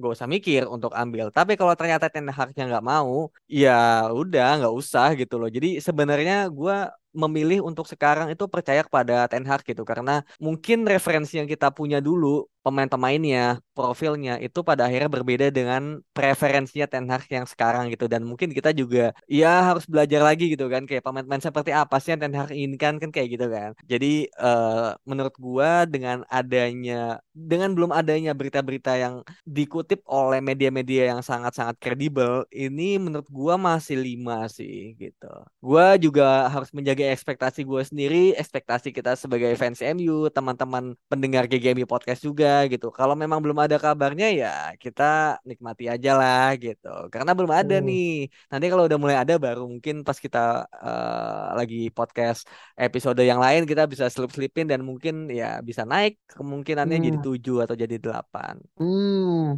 gak 0.00 0.12
usah 0.16 0.28
mikir 0.34 0.62
untuk 0.74 0.92
ambil. 0.92 1.32
Tapi 1.36 1.52
kalau 1.60 1.72
ternyata 1.78 2.06
Ten 2.12 2.28
Hagnya 2.28 2.62
nggak 2.68 2.84
mau, 2.92 3.32
ya 3.48 3.70
udah 4.12 4.46
nggak 4.60 4.74
usah 4.80 5.06
gitu 5.20 5.34
loh. 5.40 5.48
Jadi 5.56 5.80
sebenarnya 5.86 6.34
gue 6.58 6.74
memilih 7.16 7.58
untuk 7.64 7.88
sekarang 7.88 8.28
itu 8.28 8.44
percaya 8.44 8.84
kepada 8.84 9.24
Ten 9.30 9.44
Hag 9.48 9.64
gitu 9.64 9.82
karena 9.90 10.20
mungkin 10.36 10.84
referensi 10.84 11.40
yang 11.40 11.48
kita 11.48 11.72
punya 11.72 11.98
dulu 12.04 12.44
pemain-pemainnya, 12.66 13.62
profilnya 13.78 14.42
itu 14.42 14.66
pada 14.66 14.90
akhirnya 14.90 15.06
berbeda 15.06 15.46
dengan 15.54 16.02
preferensinya 16.10 16.90
Ten 16.90 17.06
Hag 17.06 17.22
yang 17.30 17.46
sekarang 17.46 17.94
gitu 17.94 18.10
dan 18.10 18.26
mungkin 18.26 18.50
kita 18.50 18.74
juga 18.74 19.14
ya 19.30 19.70
harus 19.70 19.86
belajar 19.86 20.26
lagi 20.26 20.50
gitu 20.50 20.66
kan 20.66 20.82
kayak 20.82 21.06
pemain-pemain 21.06 21.44
seperti 21.46 21.70
apa 21.70 22.02
sih 22.02 22.10
yang 22.16 22.20
Ten 22.26 22.34
Hag 22.34 22.50
inginkan 22.50 22.98
kan 22.98 23.10
kayak 23.14 23.28
gitu 23.38 23.46
kan. 23.46 23.70
Jadi 23.86 24.26
eh, 24.26 24.88
menurut 25.06 25.34
gua 25.38 25.86
dengan 25.86 26.26
adanya 26.26 27.22
dengan 27.30 27.70
belum 27.76 27.94
adanya 27.94 28.34
berita-berita 28.34 28.98
yang 28.98 29.14
dikutip 29.46 30.02
oleh 30.10 30.42
media-media 30.42 31.14
yang 31.14 31.20
sangat-sangat 31.22 31.78
kredibel 31.78 32.42
ini 32.50 32.98
menurut 32.98 33.28
gua 33.30 33.54
masih 33.54 33.94
lima 34.00 34.50
sih 34.50 34.98
gitu. 34.98 35.30
Gua 35.62 35.94
juga 36.00 36.50
harus 36.50 36.72
menjaga 36.74 37.04
ekspektasi 37.12 37.62
gue 37.62 37.82
sendiri, 37.84 38.22
ekspektasi 38.34 38.90
kita 38.90 39.12
sebagai 39.14 39.52
fans 39.60 39.84
MU, 39.84 40.32
teman-teman 40.32 40.96
pendengar 41.10 41.44
GGMU 41.46 41.84
podcast 41.84 42.24
juga 42.24 42.55
gitu. 42.72 42.86
Kalau 42.98 43.14
memang 43.22 43.38
belum 43.44 43.58
ada 43.64 43.76
kabarnya 43.84 44.26
ya 44.40 44.48
kita 44.82 45.02
nikmati 45.48 45.84
aja 45.94 46.10
lah 46.20 46.46
gitu. 46.64 46.86
Karena 47.12 47.30
belum 47.38 47.52
ada 47.60 47.74
Hmm. 47.74 47.86
nih. 47.88 48.04
Nanti 48.50 48.66
kalau 48.70 48.84
udah 48.88 48.98
mulai 49.02 49.16
ada 49.22 49.34
baru 49.44 49.60
mungkin 49.72 49.94
pas 50.06 50.18
kita 50.24 50.38
eh, 50.86 51.46
lagi 51.58 51.76
podcast 51.96 52.40
episode 52.84 53.20
yang 53.30 53.40
lain 53.44 53.60
kita 53.70 53.82
bisa 53.92 54.04
slip-slipin 54.14 54.66
dan 54.72 54.80
mungkin 54.88 55.14
ya 55.38 55.46
bisa 55.68 55.82
naik 55.92 56.12
kemungkinannya 56.38 56.96
jadi 57.06 57.18
Hmm. 57.18 57.24
7 57.26 57.56
atau 57.64 57.74
jadi 57.82 57.96
8. 58.04 58.54
Hmm. 58.78 59.56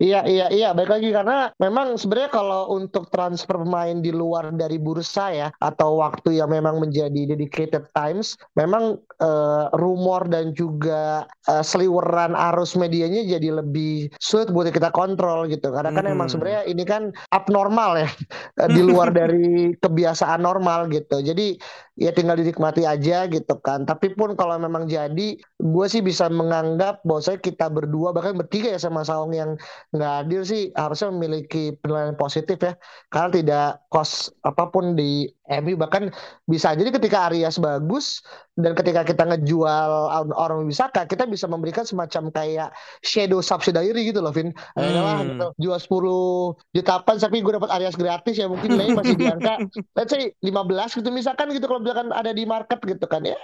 Iya, 0.00 0.24
iya, 0.24 0.46
iya. 0.48 0.68
Baik 0.72 0.96
lagi 0.96 1.12
karena 1.12 1.52
memang 1.60 2.00
sebenarnya 2.00 2.32
kalau 2.32 2.72
untuk 2.72 3.12
transfer 3.12 3.60
pemain 3.60 4.00
di 4.00 4.08
luar 4.08 4.48
dari 4.56 4.80
bursa 4.80 5.28
ya 5.28 5.48
atau 5.60 6.00
waktu 6.00 6.40
yang 6.40 6.48
memang 6.48 6.80
menjadi 6.80 7.36
dedicated 7.36 7.84
times, 7.92 8.32
memang 8.56 8.96
eh, 9.20 9.64
rumor 9.76 10.24
dan 10.32 10.56
juga 10.56 11.28
eh, 11.44 11.60
seliweran 11.60 12.32
arus 12.32 12.80
medianya 12.80 13.28
jadi 13.28 13.60
lebih 13.60 14.08
sulit 14.16 14.48
buat 14.48 14.72
kita 14.72 14.88
kontrol 14.96 15.44
gitu. 15.52 15.68
Karena 15.68 15.92
kan 15.92 16.08
emang 16.08 16.32
Mm-mm. 16.32 16.32
sebenarnya 16.32 16.62
ini 16.64 16.84
kan 16.88 17.12
abnormal 17.28 18.00
ya 18.00 18.08
di 18.74 18.80
luar 18.80 19.12
dari 19.12 19.76
kebiasaan 19.84 20.40
normal 20.40 20.88
gitu. 20.96 21.20
Jadi 21.20 21.60
ya 21.98 22.10
tinggal 22.14 22.38
dinikmati 22.38 22.86
aja 22.86 23.26
gitu 23.26 23.54
kan. 23.62 23.88
Tapi 23.88 24.14
pun 24.14 24.38
kalau 24.38 24.58
memang 24.60 24.86
jadi, 24.86 25.38
gue 25.40 25.86
sih 25.90 26.02
bisa 26.04 26.30
menganggap 26.30 27.02
bahwa 27.02 27.20
saya 27.22 27.38
kita 27.40 27.66
berdua 27.68 28.14
bahkan 28.14 28.38
bertiga 28.38 28.74
ya 28.74 28.80
sama 28.80 29.02
Saung 29.02 29.34
yang 29.34 29.58
nggak 29.94 30.12
adil 30.26 30.42
sih 30.46 30.70
harusnya 30.74 31.10
memiliki 31.12 31.74
penilaian 31.82 32.14
positif 32.16 32.56
ya 32.62 32.72
karena 33.10 33.28
tidak 33.34 33.68
kos 33.90 34.30
apa 34.46 34.70
pun 34.70 34.94
di 34.94 35.26
MU 35.50 35.74
bahkan 35.74 36.14
bisa 36.46 36.72
jadi 36.78 36.94
ketika 36.94 37.30
Arias 37.30 37.58
bagus 37.58 38.22
dan 38.60 38.72
ketika 38.76 39.02
kita 39.02 39.24
ngejual 39.26 39.90
orang 40.32 40.64
Wisaka 40.64 41.04
kita 41.04 41.24
bisa 41.24 41.44
memberikan 41.44 41.84
semacam 41.84 42.30
kayak 42.30 42.68
shadow 43.00 43.40
subsidiary 43.40 44.08
gitu 44.08 44.20
loh 44.20 44.32
Vin 44.32 44.52
lah 44.76 45.20
Hmm. 45.20 45.26
gitu 45.36 45.46
jual 45.58 45.78
10 45.78 46.76
jutaan 46.76 47.16
tapi 47.18 47.40
gue 47.40 47.52
dapat 47.56 47.70
Arias 47.72 47.96
gratis 47.96 48.36
ya 48.36 48.46
mungkin 48.46 48.76
nilainya 48.76 48.96
masih 48.96 49.16
di 49.16 49.26
angka 49.26 49.54
let's 49.98 50.12
say 50.12 50.32
15 50.40 51.00
gitu 51.02 51.08
misalkan 51.10 51.50
gitu 51.52 51.66
kalau 51.66 51.80
misalkan 51.82 52.08
ada 52.12 52.30
di 52.30 52.44
market 52.44 52.78
gitu 52.80 53.04
kan 53.04 53.24
ya 53.24 53.36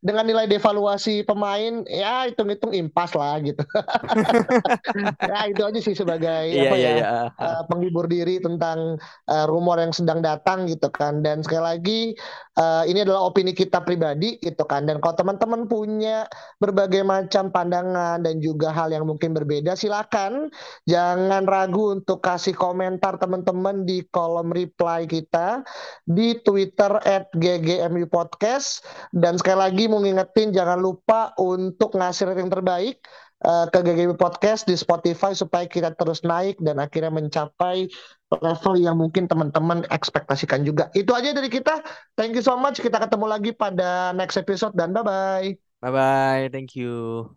dengan 0.00 0.24
nilai 0.24 0.46
devaluasi 0.46 1.26
pemain 1.26 1.82
ya 1.86 2.30
hitung-hitung 2.30 2.70
impas 2.72 3.12
lah 3.14 3.38
gitu 3.42 3.62
ya 5.30 5.38
itu 5.50 5.62
aja 5.62 5.80
sih 5.82 5.94
sebagai 5.96 6.38
Iya, 6.46 6.68
apa 6.70 6.76
iya, 6.78 6.88
ya 6.88 6.92
iya. 6.96 7.10
eh, 7.32 7.62
penghibur 7.66 8.06
diri 8.06 8.38
tentang 8.38 8.96
eh, 9.26 9.44
rumor 9.48 9.80
yang 9.80 9.92
sedang 9.92 10.20
datang 10.22 10.68
gitu 10.70 10.88
kan 10.92 11.20
dan 11.20 11.42
sekali 11.42 11.62
lagi 11.62 12.00
eh, 12.56 12.82
ini 12.86 13.02
adalah 13.02 13.26
opini 13.26 13.52
kita 13.52 13.82
pribadi 13.82 14.35
gitu 14.40 14.64
kan. 14.64 14.84
Dan 14.84 14.98
kalau 14.98 15.14
teman-teman 15.18 15.68
punya 15.70 16.28
berbagai 16.60 17.02
macam 17.02 17.48
pandangan 17.48 18.20
dan 18.20 18.38
juga 18.40 18.72
hal 18.72 18.92
yang 18.92 19.04
mungkin 19.04 19.32
berbeda 19.32 19.74
silakan. 19.74 20.48
Jangan 20.84 21.44
ragu 21.44 21.96
untuk 21.96 22.20
kasih 22.20 22.52
komentar 22.56 23.16
teman-teman 23.20 23.84
di 23.84 24.04
kolom 24.08 24.52
reply 24.52 25.04
kita 25.04 25.64
di 26.04 26.38
Twitter 26.42 27.00
at 27.04 27.28
GGMU 27.32 28.06
Podcast. 28.08 28.84
Dan 29.14 29.40
sekali 29.40 29.58
lagi 29.60 29.84
mau 29.86 30.00
ngingetin 30.00 30.52
jangan 30.52 30.80
lupa 30.80 31.32
untuk 31.36 31.94
ngasih 31.96 32.32
rating 32.32 32.48
terbaik 32.52 33.00
uh, 33.44 33.66
ke 33.68 33.78
GGB 33.84 34.16
Podcast 34.16 34.64
di 34.64 34.78
Spotify 34.78 35.36
supaya 35.36 35.68
kita 35.68 35.92
terus 35.92 36.24
naik 36.24 36.56
dan 36.62 36.80
akhirnya 36.80 37.12
mencapai 37.12 37.90
level 38.30 38.74
yang 38.78 38.96
mungkin 38.98 39.30
teman-teman 39.30 39.86
ekspektasikan 39.88 40.66
juga. 40.66 40.90
Itu 40.98 41.14
aja 41.14 41.30
dari 41.30 41.46
kita. 41.46 41.82
Thank 42.18 42.34
you 42.34 42.44
so 42.44 42.58
much. 42.58 42.82
Kita 42.82 42.98
ketemu 42.98 43.26
lagi 43.30 43.50
pada 43.54 44.10
next 44.18 44.36
episode 44.38 44.74
dan 44.74 44.90
bye-bye. 44.90 45.54
Bye-bye. 45.82 46.50
Thank 46.50 46.74
you. 46.74 47.36